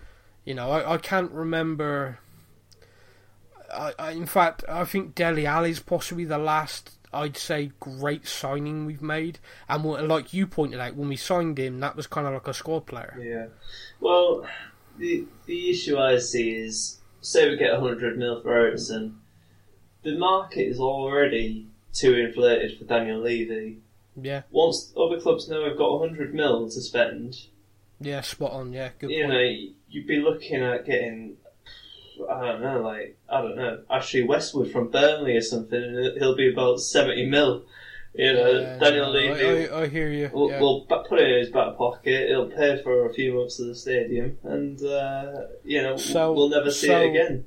[0.46, 2.20] You know, I, I can't remember.
[3.72, 8.86] I, I, in fact, I think Dele Alli's possibly the last I'd say great signing
[8.86, 9.40] we've made.
[9.68, 12.54] And like you pointed out, when we signed him, that was kind of like a
[12.54, 13.18] squad player.
[13.20, 13.48] Yeah.
[14.00, 14.46] Well,
[14.98, 19.20] the the issue I see is, say we get 100 mil for Eriksen,
[20.04, 23.80] the market is already too inflated for Daniel Levy.
[24.22, 27.38] Yeah, Once other clubs know we've got 100 mil to spend,
[28.02, 28.74] yeah, spot on.
[28.74, 29.34] Yeah, good you point.
[29.34, 31.36] know, you'd be looking at getting,
[32.30, 36.36] I don't know, like, I don't know, Ashley Westwood from Burnley or something, and he'll
[36.36, 37.66] be about 70 mil.
[38.14, 40.32] You know, Yeah, Daniel Levy I, I, I hear you.
[40.34, 40.60] We'll, yeah.
[40.60, 42.30] we'll put it in his back pocket.
[42.30, 46.50] It'll pay for a few months of the stadium, and uh, you know So- we'll
[46.50, 47.46] never see so- it again.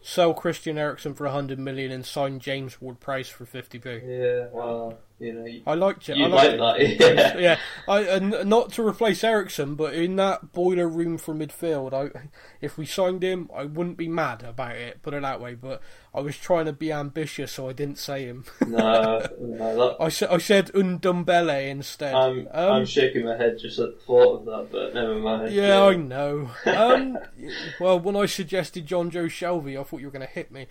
[0.00, 4.02] Sell Christian Eriksen for 100 million and sign James Ward Prowse for 50p.
[4.06, 6.16] Yeah, well, you know, I liked it.
[6.16, 7.38] you I like liked that, yeah.
[7.38, 7.58] yeah.
[7.88, 12.28] I, and not to replace Eriksen, but in that boiler room for midfield, I,
[12.60, 15.02] if we signed him, I wouldn't be mad about it.
[15.02, 15.54] Put it that way.
[15.54, 15.80] But
[16.14, 18.44] I was trying to be ambitious, so I didn't say him.
[18.66, 22.14] no, no, I said I said Ndombele instead.
[22.14, 25.52] I'm Um, I'm shaking my head just at the thought of that, but never mind.
[25.52, 26.50] Yeah, I know.
[26.64, 27.18] Um,
[27.80, 30.66] well, when I suggested Jonjo Shelvey, I thought you were going to hit me.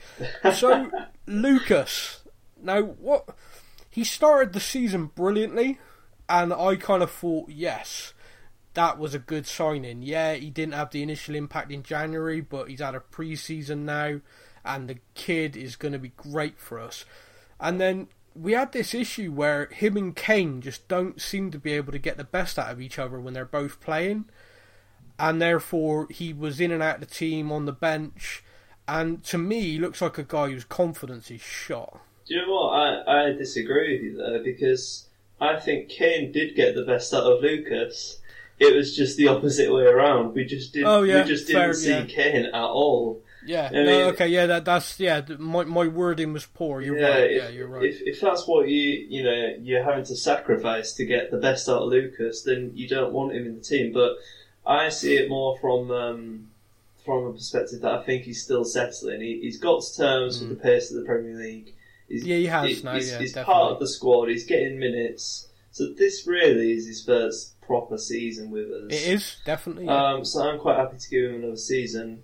[0.54, 0.90] So,
[1.28, 2.22] Lucas.
[2.62, 3.30] Now, what?
[3.98, 5.80] He started the season brilliantly,
[6.30, 8.14] and I kind of thought, yes,
[8.76, 10.04] that was a good signing.
[10.04, 14.22] Yeah, he didn't have the initial impact in January, but he's had a pre-season now,
[14.64, 17.06] and the kid is going to be great for us.
[17.60, 21.74] And then we had this issue where him and Kane just don't seem to be
[21.74, 24.26] able to get the best out of each other when they're both playing.
[25.18, 28.44] And therefore, he was in and out of the team on the bench.
[28.88, 32.00] And to me, he looks like a guy whose confidence is shot.
[32.28, 32.70] Do you know what?
[32.70, 35.08] I, I disagree with you there because
[35.40, 38.20] I think Kane did get the best out of Lucas.
[38.60, 40.34] It was just the opposite way around.
[40.34, 40.88] We just didn't.
[40.88, 42.06] Oh, yeah, we just didn't see yeah.
[42.06, 43.22] Kane at all.
[43.46, 45.22] Yeah, I no, okay, yeah, that that's yeah.
[45.40, 46.82] My my wording was poor.
[46.82, 47.32] You're yeah, right.
[47.32, 47.84] if, yeah, you're right.
[47.86, 51.70] If, if that's what you you know you're having to sacrifice to get the best
[51.70, 53.94] out of Lucas, then you don't want him in the team.
[53.94, 54.18] But
[54.66, 56.48] I see it more from um,
[57.06, 59.22] from a perspective that I think he's still settling.
[59.22, 61.74] He, he's got to terms with the pace of the Premier League.
[62.08, 62.26] He's.
[62.26, 64.30] Yeah, he has he- now, He's, yeah, he's part of the squad.
[64.30, 65.48] He's getting minutes.
[65.72, 68.86] So this really is his first proper season with us.
[68.90, 69.86] it is definitely.
[69.86, 70.14] Yeah.
[70.14, 72.24] Um, so I'm quite happy to give him another season.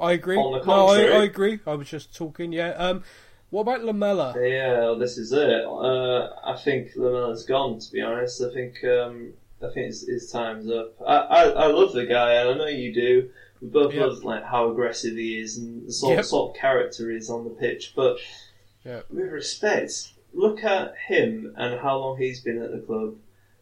[0.00, 0.36] I agree.
[0.36, 1.60] on the no, I, I agree.
[1.66, 2.52] I was just talking.
[2.52, 2.70] Yeah.
[2.70, 3.04] Um,
[3.50, 4.34] what about Lamela?
[4.40, 5.64] Yeah, well, this is it.
[5.64, 7.78] Uh, I think Lamela's gone.
[7.78, 10.94] To be honest, I think um, I think his, his time's up.
[11.06, 13.30] I, I, I love the guy, and I know you do.
[13.60, 14.06] We both Yep.
[14.06, 16.24] love like how aggressive he is and the sort, Yep.
[16.26, 17.92] sort of character he is on the pitch.
[17.96, 18.18] But
[18.88, 19.00] Yeah.
[19.10, 23.16] with respect, look at him and how long he's been at the club,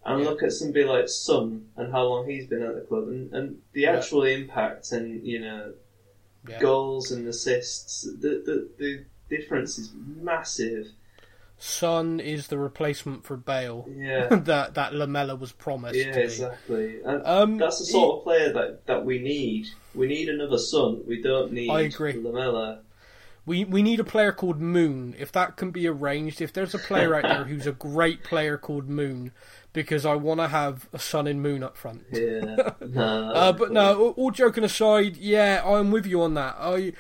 [0.05, 0.29] and Yeah.
[0.29, 3.63] look at somebody like Son and how long he's been at the club, and, and
[3.73, 3.97] the Yeah.
[3.97, 5.75] actual impact and you know
[6.49, 6.61] Yeah.
[6.61, 8.03] goals and assists.
[8.03, 10.93] The, the the difference is massive.
[11.59, 14.29] Son is the replacement for Bale Yeah.
[14.51, 15.97] that that Lamela was promised.
[15.99, 17.03] Yeah, exactly.
[17.03, 19.69] Um, that's the sort of player that, that we need.
[19.95, 21.03] We need another Son.
[21.07, 22.13] We don't need I agree.
[22.13, 22.83] Lamela.
[23.47, 25.15] We we need a player called Moon.
[25.19, 28.59] If that can be arranged, if there's a player out there who's a great player
[28.59, 29.31] called Moon,
[29.73, 32.05] because I want to have a Son in Moon up front.
[32.13, 32.73] Yeah.
[32.81, 36.57] no, Uh, but no, all- all joking aside, yeah, I'm with you on that.
[36.59, 36.93] I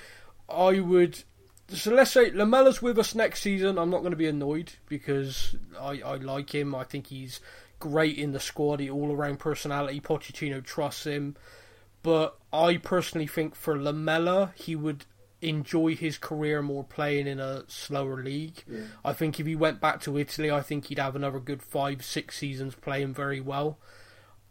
[0.48, 1.24] I would.
[1.68, 3.76] So let's say Lamela's with us next season.
[3.76, 6.76] I'm not going to be annoyed because I, I like him.
[6.76, 7.40] I think he's
[7.80, 8.78] great in the squad.
[8.78, 10.00] He all around personality.
[10.00, 11.34] Pochettino trusts him.
[12.04, 15.06] But I personally think for Lamela, he would
[15.42, 18.62] enjoy his career more playing in a slower league.
[18.68, 18.80] Yeah.
[19.04, 22.04] I think if he went back to Italy, I think he'd have another good five,
[22.04, 23.78] six seasons playing very well.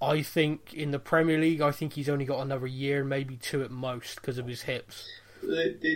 [0.01, 3.63] I think in the Premier League, I think he's only got another year, maybe two
[3.63, 5.07] at most, because of his hips.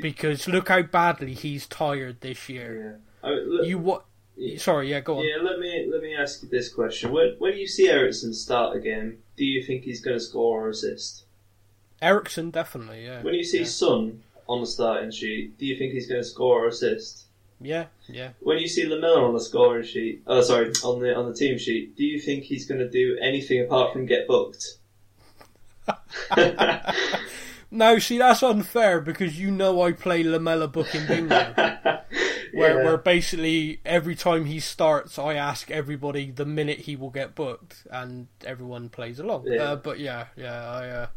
[0.01, 2.99] Because look how badly he's tired this year.
[3.23, 3.29] yeah.
[3.29, 4.05] I mean, look- You what?
[4.57, 5.25] Sorry, yeah, go on.
[5.27, 8.73] yeah, let me let me ask you this question: When when you see Eriksen start
[8.77, 11.25] again, do you think he's going to score or assist?
[12.01, 13.21] Eriksen definitely, yeah.
[13.21, 13.65] When you see yeah.
[13.65, 17.27] Son on the starting sheet, do you think he's going to score or assist?
[17.61, 18.29] yeah, yeah.
[18.39, 21.57] When you see Lamela on the scoring sheet, oh sorry, on the on the team
[21.57, 24.77] sheet, do you think he's going to do anything apart from get booked?
[27.71, 32.03] No, see that's unfair because you know I play Lamela booking bingo, where
[32.51, 32.83] Yeah.
[32.83, 37.85] where basically every time he starts, I ask everybody the minute he will get booked,
[37.91, 39.43] and everyone plays along.
[39.45, 39.61] Yeah.
[39.61, 41.07] Uh, but yeah, yeah, I, uh,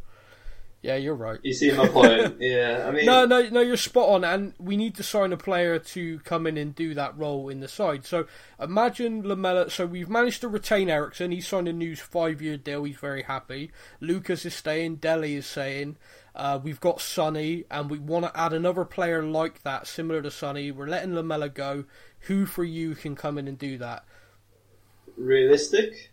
[0.83, 1.39] yeah, you're right.
[1.45, 2.37] You see my point?
[2.41, 5.37] yeah, I mean, No, no, no, you're spot on, and we need to sign a
[5.37, 8.05] player to come in and do that role in the side.
[8.05, 8.27] So
[8.61, 9.71] imagine Lamela.
[9.71, 11.31] So we've managed to retain Eriksen.
[11.31, 12.83] He signed a new five-year deal.
[12.83, 13.71] He's very happy.
[14.01, 14.97] Lucas is staying.
[14.97, 15.99] Dele is staying.
[16.35, 20.33] Uh, we've got Sonny, and we want to add another player like that, similar to
[20.33, 20.73] Sonny.
[20.73, 21.85] We're letting Lamela go.
[22.27, 24.05] Who for you can come in and do that?
[25.17, 26.12] Realistic?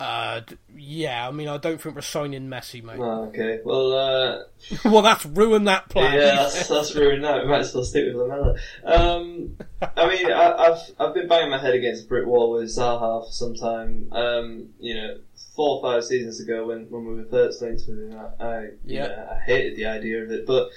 [0.00, 0.42] Uh,
[0.76, 2.98] yeah, I mean, I don't think we're signing Messi, mate.
[3.00, 3.58] Oh, okay.
[3.64, 4.38] Well, uh,
[4.84, 6.14] well, that's ruined that plan.
[6.14, 7.42] yeah, that's, that's ruined now.
[7.42, 8.54] We might as well stick with Lamela.
[8.84, 9.56] Um,
[9.96, 13.26] I mean, I, I've I've been banging my head against a brick wall with Zaha
[13.26, 14.08] for some time.
[14.12, 15.18] Um, you know,
[15.56, 18.60] four or five seasons ago when, when we were first linked with him, I, I
[18.62, 19.08] you Yeah.
[19.08, 20.70] know, I hated the idea of it, but.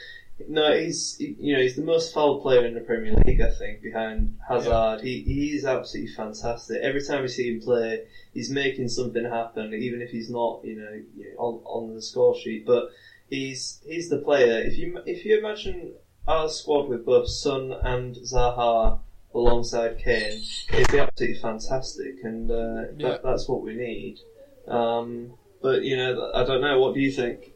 [0.48, 3.42] No, he's you know he's the most foul player in the Premier League.
[3.42, 6.82] I think behind Hazard, he he's absolutely fantastic.
[6.82, 10.76] Every time we see him play, he's making something happen, even if he's not you
[10.80, 11.02] know
[11.38, 12.66] on on the score sheet.
[12.66, 12.90] But
[13.30, 14.60] he's he's the player.
[14.62, 15.94] If you if you imagine
[16.28, 19.00] our squad with both Son and Zaha
[19.34, 20.42] alongside Kane,
[20.74, 23.10] it'd be absolutely fantastic, and uh, Yeah.
[23.10, 24.20] that, that's what we need.
[24.68, 26.80] Um, but you know, I don't know.
[26.80, 27.54] What do you think?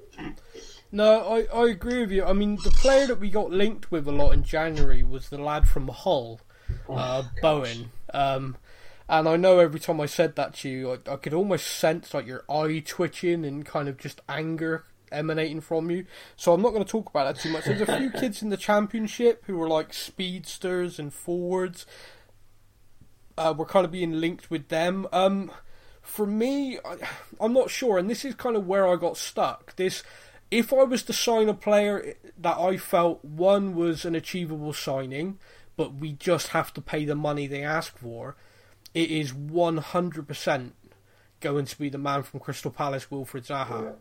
[0.95, 2.23] No, I, I agree with you.
[2.23, 5.37] I mean, the player that we got linked with a lot in January was the
[5.37, 6.39] lad from Hull,
[6.87, 7.91] uh, Oh, Bowen.
[8.13, 8.55] Um,
[9.09, 12.13] and I know every time I said that to you, I, I could almost sense
[12.13, 16.05] like your eye twitching and kind of just anger emanating from you.
[16.37, 17.65] So I'm not going to talk about that too much.
[17.65, 21.85] There's a few kids in the championship who were like speedsters and forwards.
[23.37, 25.07] Uh, we're kind of being linked with them.
[25.11, 25.51] Um,
[26.01, 26.95] for me, I,
[27.41, 29.75] I'm not sure, and this is kind of where I got stuck.
[29.75, 30.03] This,
[30.57, 35.37] if I was to sign a player that I felt one was an achievable signing,
[35.75, 38.35] but we just have to pay the money they ask for,
[38.93, 40.71] it is 100%
[41.41, 43.91] going to be the man from Crystal Palace, Wilfried Zaha, Yeah.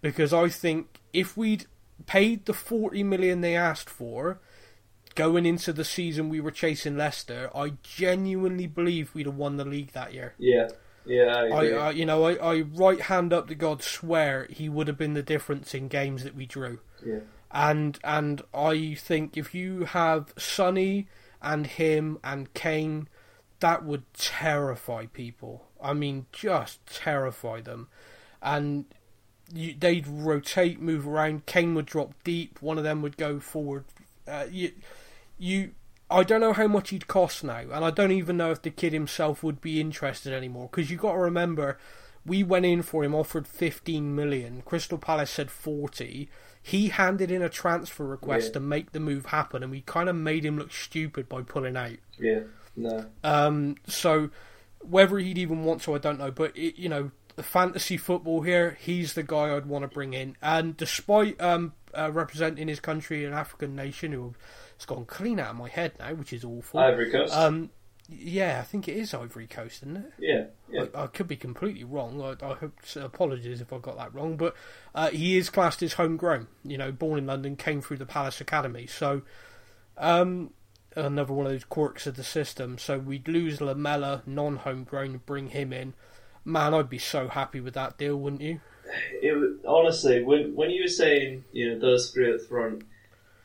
[0.00, 1.66] because I think if we'd
[2.06, 4.40] paid the 40 million they asked for.
[5.14, 9.64] Going into the season we were chasing Leicester, I genuinely believe we'd have won the
[9.64, 10.32] league that year.
[10.38, 10.68] Yeah,
[11.04, 11.66] yeah, I I.
[11.68, 15.14] I you know, I, I right hand up to God swear he would have been
[15.14, 16.80] the difference in games that we drew.
[17.04, 17.20] yeah.
[17.50, 21.08] And and I think if you have Sonny
[21.42, 23.08] and him and Kane,
[23.60, 25.66] that would terrify people.
[25.80, 27.88] I mean, just terrify them.
[28.40, 28.86] And
[29.52, 31.46] you, they'd rotate, move around.
[31.46, 32.62] Kane would drop deep.
[32.62, 33.84] One of them would go forward.
[34.26, 34.72] Uh, you,
[35.38, 35.72] you.
[36.12, 38.70] I don't know how much he'd cost now, and I don't even know if the
[38.70, 40.68] kid himself would be interested anymore.
[40.70, 41.78] Because you got to remember,
[42.24, 44.62] we went in for him, offered fifteen million.
[44.64, 46.28] Crystal Palace said forty.
[46.62, 48.52] He handed in a transfer request Yeah.
[48.52, 51.76] to make the move happen, and we kind of made him look stupid by pulling
[51.76, 51.96] out.
[52.18, 52.40] Yeah,
[52.76, 53.06] no.
[53.24, 54.30] Um, so
[54.80, 56.30] whether he'd even want to, I don't know.
[56.30, 60.12] But it, you know, the fantasy football here, he's the guy I'd want to bring
[60.14, 60.36] in.
[60.40, 64.34] And despite um, uh, representing his country, an African nation who
[64.82, 66.80] has gone clean out of my head now, which is awful.
[66.80, 67.34] Ivory Coast.
[67.34, 67.70] Um,
[68.08, 70.12] yeah, I think it is Ivory Coast, isn't it?
[70.18, 70.86] yeah, yeah.
[70.94, 72.20] I, I could be completely wrong.
[72.20, 74.54] I, I hope apologies if I got that wrong, but
[74.94, 76.48] uh, he is classed as homegrown.
[76.64, 78.86] You know, born in London, came through the Palace Academy.
[78.86, 79.22] So,
[79.96, 80.52] um,
[80.96, 82.76] another one of those quirks of the system.
[82.76, 85.94] So we'd lose Lamela, non-homegrown, bring him in.
[86.44, 88.60] Man, I'd be so happy with that deal, wouldn't you?
[89.22, 92.82] It honestly, when when you were saying you know those three up front,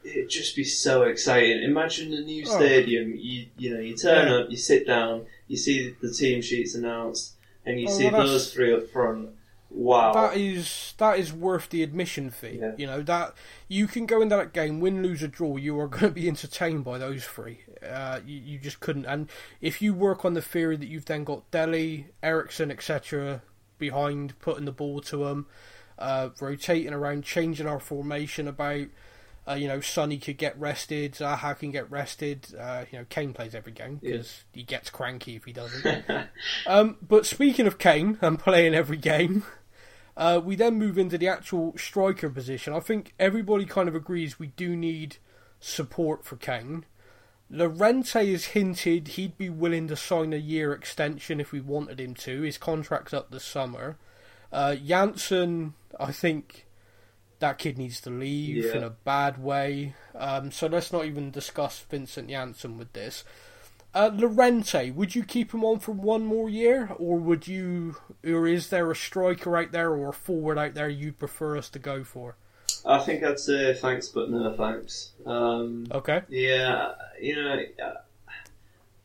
[0.07, 1.63] it'd just be so exciting.
[1.63, 2.55] Imagine the new Oh.
[2.57, 3.13] stadium.
[3.15, 4.35] You you know you turn Yeah.
[4.35, 7.33] up, you sit down, you see the team sheets announced,
[7.65, 9.29] and you Oh, see well, that's- those three up front.
[9.69, 10.13] Wow.
[10.13, 12.59] That is that is worth the admission fee.
[12.61, 12.71] Yeah.
[12.77, 13.35] You know that
[13.67, 15.57] you can go into that game, win, lose, or draw.
[15.57, 17.59] You are going to be entertained by those three.
[17.85, 19.05] Uh, you, you just couldn't.
[19.05, 19.29] And
[19.61, 23.41] if you work on the theory that you've then got Dele, Eriksen, etc.
[23.77, 25.47] behind, putting the ball to them,
[25.99, 28.87] uh, rotating around, changing our formation about.
[29.47, 32.53] Uh, you know, Sonny could get rested, Zaha can get rested.
[32.59, 34.11] Uh, you know, Kane plays every game Yeah.
[34.13, 36.05] because he gets cranky if he doesn't.
[36.67, 39.43] Um, but speaking of Kane and playing every game,
[40.17, 42.73] uh, we then move into the actual striker position.
[42.73, 45.17] I think everybody kind of agrees we do need
[45.61, 46.83] support for Kane.
[47.49, 52.13] Llorente has hinted he'd be willing to sign a year extension if we wanted him
[52.15, 52.41] to.
[52.41, 53.97] His contract's up this summer.
[54.51, 56.66] Uh, Janssen, I think
[57.39, 58.77] that kid needs to leave Yeah.
[58.77, 59.93] in a bad way.
[60.15, 63.23] Um, so let's not even discuss Vincent Janssen with this.
[63.93, 68.45] Uh, Llorente, would you keep him on for one more year, or would you, or
[68.47, 71.79] is there a striker out there or a forward out there you'd prefer us to
[71.79, 72.35] go for?
[72.85, 75.11] I think I'd say thanks, but no thanks.
[75.25, 76.21] Um, Okay.
[76.29, 77.59] Yeah, you know,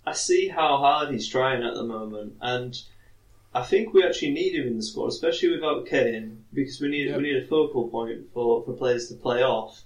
[0.05, 2.79] I see how hard he's trying at the moment, and
[3.55, 7.09] I think we actually need him in the squad, especially without Kane, because we need
[7.09, 7.17] Yep.
[7.19, 9.83] we need a focal point for, for players to play off.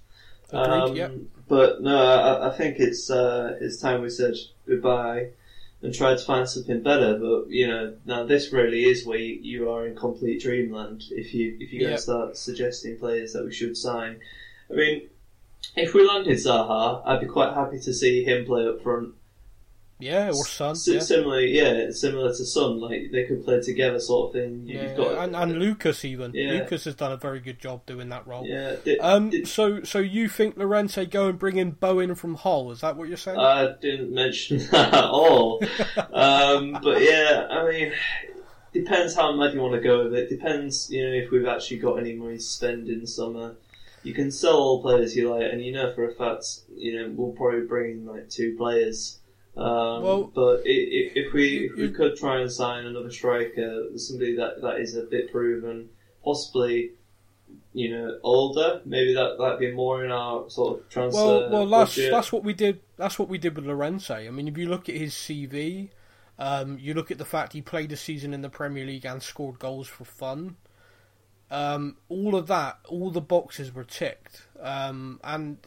[0.51, 0.59] Agreed,
[0.89, 1.11] Um, yep.
[1.49, 4.35] But no, I, I think it's uh, it's time we said
[4.67, 5.29] goodbye.
[5.81, 7.17] and tried to find something better.
[7.19, 11.33] But you know, now this really is where you, you are in complete dreamland if
[11.33, 11.97] you if you're going Yep.
[11.99, 14.19] to start suggesting players that we should sign.
[14.71, 15.09] I mean,
[15.75, 19.13] if we landed Zaha, I'd be quite happy to see him play up front.
[19.99, 20.71] Yeah, or Son.
[20.71, 20.99] S- yeah.
[20.99, 24.63] Similarly, yeah, similar to Son, like they could play together, sort of thing.
[24.67, 26.33] Yeah, You've got and, and Lucas even.
[26.35, 26.51] Yeah.
[26.51, 28.45] Lucas has done a very good job doing that role.
[28.45, 28.75] yeah.
[28.85, 32.69] Did, Um, did- so so you think Llorente go and bring in Bowen from Hull?
[32.71, 33.39] Is that what you're saying?
[33.39, 35.61] I didn't mention that at all.
[36.13, 37.91] um, but yeah, I mean,
[38.73, 40.29] depends how mad you want to go with it.
[40.29, 43.55] Depends, you know, if we've actually got any money to spend in summer.
[44.03, 47.11] You can sell all players you like, and you know for a fact, you know,
[47.13, 49.19] we'll probably bring in like two players.
[49.57, 53.85] Um, Well, but i- i- if we if we could try and sign another striker,
[53.97, 55.89] somebody that, that is a bit proven,
[56.23, 56.91] possibly,
[57.73, 61.19] you know, older, maybe that that'd be more in our sort of transfer.
[61.19, 62.11] well, well, that's budget.
[62.11, 62.79] that's what we did.
[62.97, 64.27] That's what we did with Llorente.
[64.27, 65.89] I mean, if you look at his CV,
[66.37, 69.23] um, you look at the fact he played a season in the Premier League and
[69.23, 70.55] scored goals for fun.
[71.49, 75.57] Um, all of that, all the boxes were ticked, um, and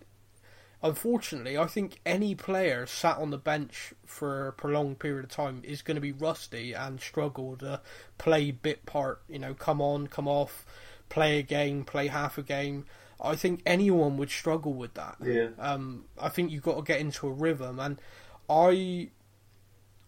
[0.82, 5.62] unfortunately, I think any player sat on the bench for a prolonged period of time
[5.64, 7.80] is going to be rusty and struggle to
[8.18, 9.22] play bit part.
[9.28, 10.64] You know, come on, come off,
[11.08, 12.86] play a game, play half a game.
[13.22, 15.16] I think anyone would struggle with that.
[15.22, 15.48] Yeah.
[15.58, 18.00] Um, I think you've got to get into a rhythm, and
[18.48, 19.10] I,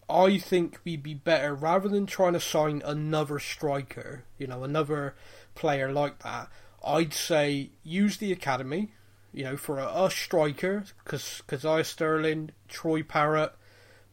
[0.08, 4.24] I think we'd be better rather than trying to sign another striker.
[4.38, 5.14] You know, another
[5.54, 6.48] player like that.
[6.82, 8.92] I'd say use the academy.
[9.32, 13.52] You know, for a, a striker, because Kazaiah Sterling, Troy Parrott,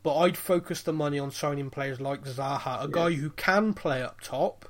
[0.01, 4.01] but I'd focus the money on signing players like Zaha, a guy who can play
[4.01, 4.70] up top,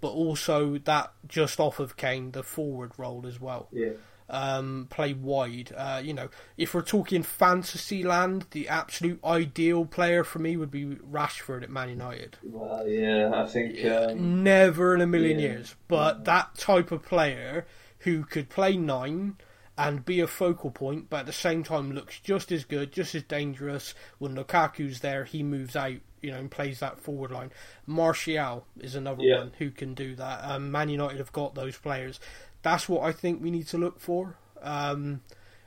[0.00, 3.92] but also that just off of Kane, the forward role as well Yeah.
[4.28, 5.72] um, play wide.
[5.76, 10.72] Uh, you know, if we're talking fantasy land, the absolute ideal player for me would
[10.72, 12.38] be Rashford at Man United.
[12.42, 15.48] Well, yeah, I think um, Never in a million Yeah.
[15.50, 15.76] years.
[15.86, 17.64] But that type of player
[18.00, 19.36] who could play nine
[19.76, 23.14] and be a focal point, but at the same time looks just as good, just
[23.14, 23.94] as dangerous.
[24.18, 27.50] When Lukaku's there, he moves out, you know, and plays that forward line.
[27.86, 29.38] Martial is another Yeah.
[29.38, 30.44] one who can do that.
[30.44, 32.20] Um, Man United have got those players.
[32.62, 34.36] That's what I think we need to look for.
[34.62, 35.22] Um,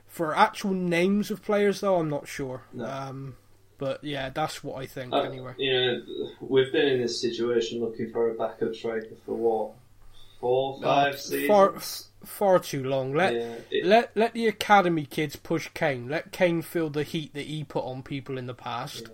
[0.06, 2.62] for actual names of players, though, I'm not sure.
[2.72, 2.86] No.
[2.86, 3.36] Um,
[3.76, 5.52] but yeah, that's what I think uh, anyway.
[5.58, 6.02] you know
[6.40, 9.70] we've been in this situation looking for a backup striker for what
[10.40, 11.46] four, five Uh, seasons.
[11.46, 11.74] far,
[12.28, 13.12] far too long.
[13.12, 16.08] Let yeah, it- let let the academy kids push Kane.
[16.08, 19.08] Let Kane feel the heat that he put on people in the past,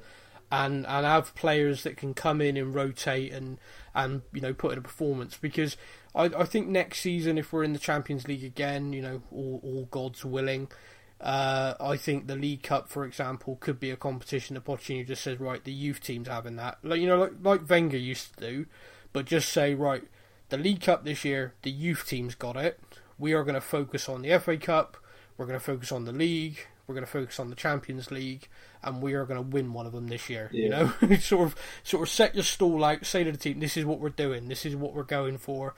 [0.50, 3.58] and and have players that can come in and rotate and
[3.94, 5.36] and you know put in a performance.
[5.40, 5.76] Because
[6.14, 9.60] I I think next season if we're in the Champions League again, you know all
[9.62, 10.68] all gods willing.
[11.20, 15.22] Uh, I think the League Cup, for example, could be a competition that Pochettino just
[15.22, 16.78] says, right, the youth team's having that.
[16.82, 18.66] Like you know, like, like Wenger used to do,
[19.12, 20.02] but just say, right,
[20.50, 22.78] the League Cup this year, the youth team's got it.
[23.18, 24.96] We are going to focus on the FA Cup.
[25.36, 26.58] We're going to focus on the league.
[26.86, 28.48] We're going to focus on the Champions League,
[28.82, 30.50] and we are going to win one of them this year.
[30.52, 33.06] You know, sort of, sort of set your stall out.
[33.06, 34.48] Say to the team, "This is what we're doing.
[34.48, 35.74] This is what we're going for,"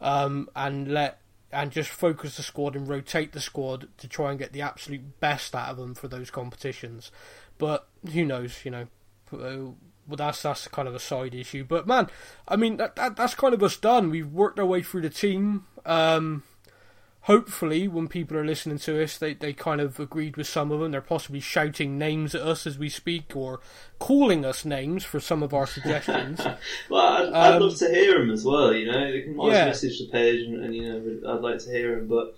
[0.00, 1.20] um, and let
[1.52, 5.20] and just focus the squad and rotate the squad to try and get the absolute
[5.20, 7.12] best out of them for those competitions.
[7.58, 8.64] But who knows?
[8.64, 8.86] You know,
[9.32, 9.72] uh,
[10.08, 11.64] well, that's that's kind of a side issue.
[11.64, 12.08] But man,
[12.48, 14.10] I mean that, that that's kind of us done.
[14.10, 15.66] We've worked our way through the team.
[15.84, 16.42] Um,
[17.26, 20.80] hopefully, when people are listening to us, they they kind of agreed with some of
[20.80, 20.92] them.
[20.92, 23.60] They're possibly shouting names at us as we speak, or
[23.98, 26.40] calling us names for some of our suggestions.
[26.90, 28.72] well, I'd, I'd um, love to hear them as well.
[28.74, 29.66] You know, you can always Yeah.
[29.66, 30.82] message the page, and, and you
[31.22, 32.08] know, I'd like to hear them.
[32.08, 32.36] But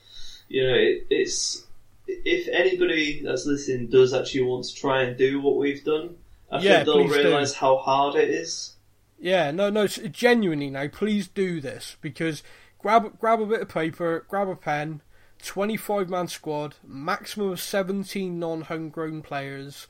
[0.49, 1.65] you know, it, it's
[2.07, 6.17] if anybody that's listening does actually want to try and do what we've done,
[6.51, 8.75] I Yeah, think they'll realise how hard it is.
[9.21, 12.43] Yeah, no, no, genuinely now, please do this because
[12.79, 15.03] grab grab a bit of paper, grab a pen,
[15.43, 19.87] twenty five man squad, maximum of seventeen non homegrown players.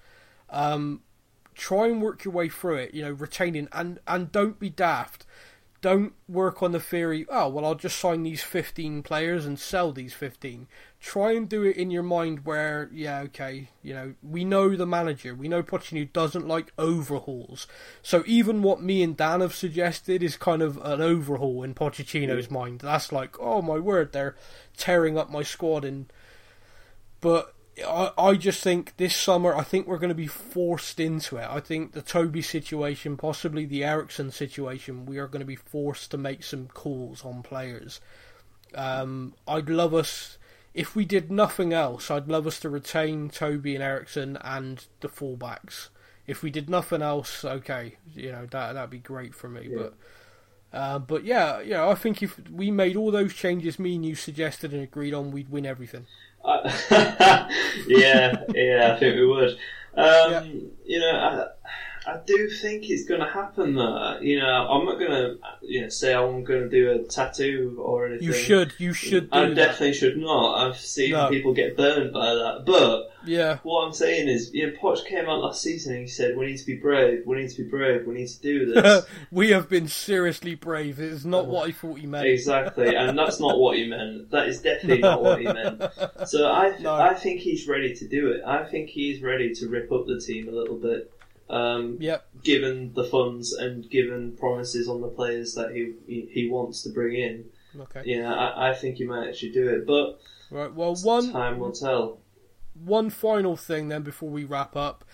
[0.51, 1.03] Um,
[1.55, 2.95] try and work your way through it.
[2.95, 5.27] You know, retaining and and don't be daft.
[5.81, 7.25] Don't work on the theory.
[7.31, 10.67] Oh well, I'll just sign these fifteen players and sell these fifteen.
[11.01, 14.87] Try and do it in your mind where, yeah, okay, you know, we know the
[14.87, 15.37] manager.
[15.37, 17.69] We know Pochettino doesn't like overhauls.
[18.03, 22.51] So even what me and Dan have suggested is kind of an overhaul in Pochettino's
[22.51, 22.81] mind.
[22.81, 24.35] That's like, oh my word, they're
[24.77, 25.85] tearing up my squad.
[25.85, 26.13] And
[27.21, 27.55] but
[27.87, 31.47] I, I just think this summer, I think we're going to be forced into it.
[31.49, 36.11] I think the Toby situation, possibly the Eriksen situation, we are going to be forced
[36.11, 38.01] to make some calls on players.
[38.75, 40.39] Um, I'd love us
[40.75, 42.11] if we did nothing else.
[42.11, 45.89] I'd love us to retain Toby and Eriksen and the fullbacks.
[46.29, 49.69] if we did nothing else, okay, you know that that'd be great for me.
[49.71, 49.77] Yeah.
[49.79, 49.95] But
[50.71, 54.15] uh, but yeah, yeah, I think if we made all those changes me and you
[54.15, 56.07] suggested and agreed on, we'd win everything.
[57.87, 59.51] Yeah, yeah, I think we would.
[59.95, 60.43] Um, Yeah.
[60.85, 61.47] You know, I,
[62.09, 63.75] I do think it's going to happen.
[63.75, 67.05] Though, you know, I'm not going to, you know, say I'm going to do a
[67.05, 68.27] tattoo or anything.
[68.27, 69.55] You should, you should do I that.
[69.55, 70.55] definitely should not.
[70.67, 71.29] I've seen No.
[71.29, 72.63] people get burned by that.
[72.67, 76.09] But Yeah, what I'm saying is, you know, Poch came out last season and he
[76.09, 77.27] said, "We need to be brave.
[77.27, 78.07] We need to be brave.
[78.07, 80.99] We need to do this." we have been seriously brave.
[81.01, 82.27] It's not what I thought he meant.
[82.27, 84.31] Exactly, and that's not what he meant.
[84.31, 85.83] That is definitely not what he meant.
[86.27, 86.95] So I, th- No.
[86.95, 88.43] I think he's ready to do it.
[88.47, 91.11] I think he's ready to rip up the team a little bit,
[91.51, 92.27] um, Yep.
[92.45, 96.91] given the funds and given promises on the players that he he, he wants to
[96.91, 97.45] bring in.
[97.79, 98.03] Okay.
[98.05, 100.21] Yeah, I, I think he might actually do it, but
[100.51, 100.73] Right.
[100.73, 102.19] Well, one time will tell.
[102.75, 105.05] one final thing then before we wrap up.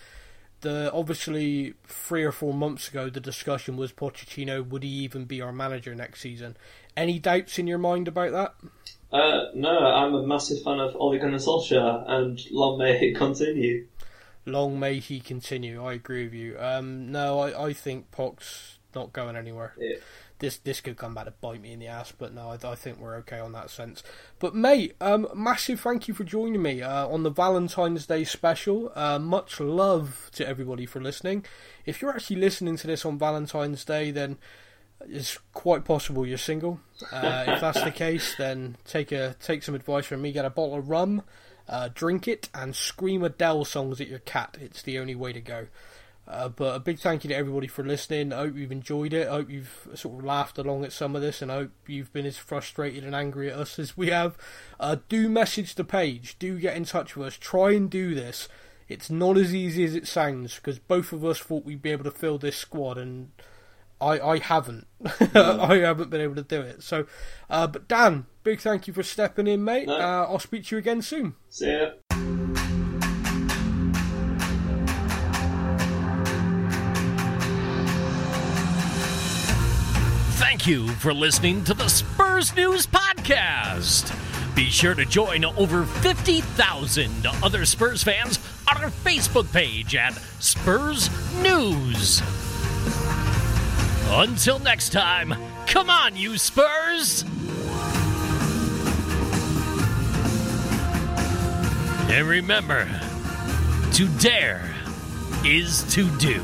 [0.61, 5.39] The obviously three or four months ago, the discussion was Pochettino would he even be
[5.41, 6.57] our manager next season?
[6.97, 8.55] Any doubts in your mind about that?
[9.11, 13.85] Uh, no, I'm a massive fan of Ole Gunnar Solskjaer, and long may it continue.
[14.45, 15.83] Long may he continue.
[15.83, 16.57] I agree with you.
[16.59, 19.73] Um, no, I, I think Poch's not going anywhere.
[19.77, 19.97] Yeah.
[20.39, 22.75] This this could come back to bite me in the ass, but no, I, I
[22.75, 24.03] think we're okay on that sense.
[24.39, 28.91] But mate, um, massive thank you for joining me uh, on the Valentine's Day special.
[28.95, 31.45] Uh, much love to everybody for listening.
[31.85, 34.37] If you're actually listening to this on Valentine's Day, then
[35.07, 36.79] it's quite possible you're single.
[37.11, 40.31] Uh, if that's the case, then take a take some advice from me.
[40.31, 41.23] Get a bottle of rum,
[41.67, 44.57] uh, drink it, and scream Adele songs at your cat.
[44.59, 45.67] It's the only way to go.
[46.27, 48.33] Uh, but a big thank you to everybody for listening.
[48.33, 49.27] I hope you've enjoyed it.
[49.27, 52.11] I hope you've sort of laughed along at some of this, and I hope you've
[52.13, 54.35] been as frustrated and angry at us as we have.
[54.79, 56.37] Uh, do message the page.
[56.39, 57.37] Do get in touch with us.
[57.37, 58.49] Try and do this.
[58.87, 62.03] It's not as easy as it sounds because both of us thought we'd be able
[62.05, 63.29] to fill this squad, and
[64.01, 64.87] I I haven't.
[65.33, 66.83] I haven't been able to do it.
[66.83, 67.05] So,
[67.49, 69.87] uh, but Dan, big thank you for stepping in, mate.
[69.87, 69.95] No.
[69.95, 71.35] Uh, I'll speak to you again soon.
[71.49, 71.91] See ya.
[80.37, 84.15] Thank you for listening to the Spurs News Podcast.
[84.55, 88.39] Be sure to join over 50,000 other Spurs fans
[88.73, 91.09] on our Facebook page at Spurs
[91.41, 92.21] News.
[94.07, 95.33] Until next time,
[95.67, 97.23] come on, you Spurs!
[102.09, 102.87] And remember,
[103.93, 104.73] to dare
[105.43, 106.41] is to do.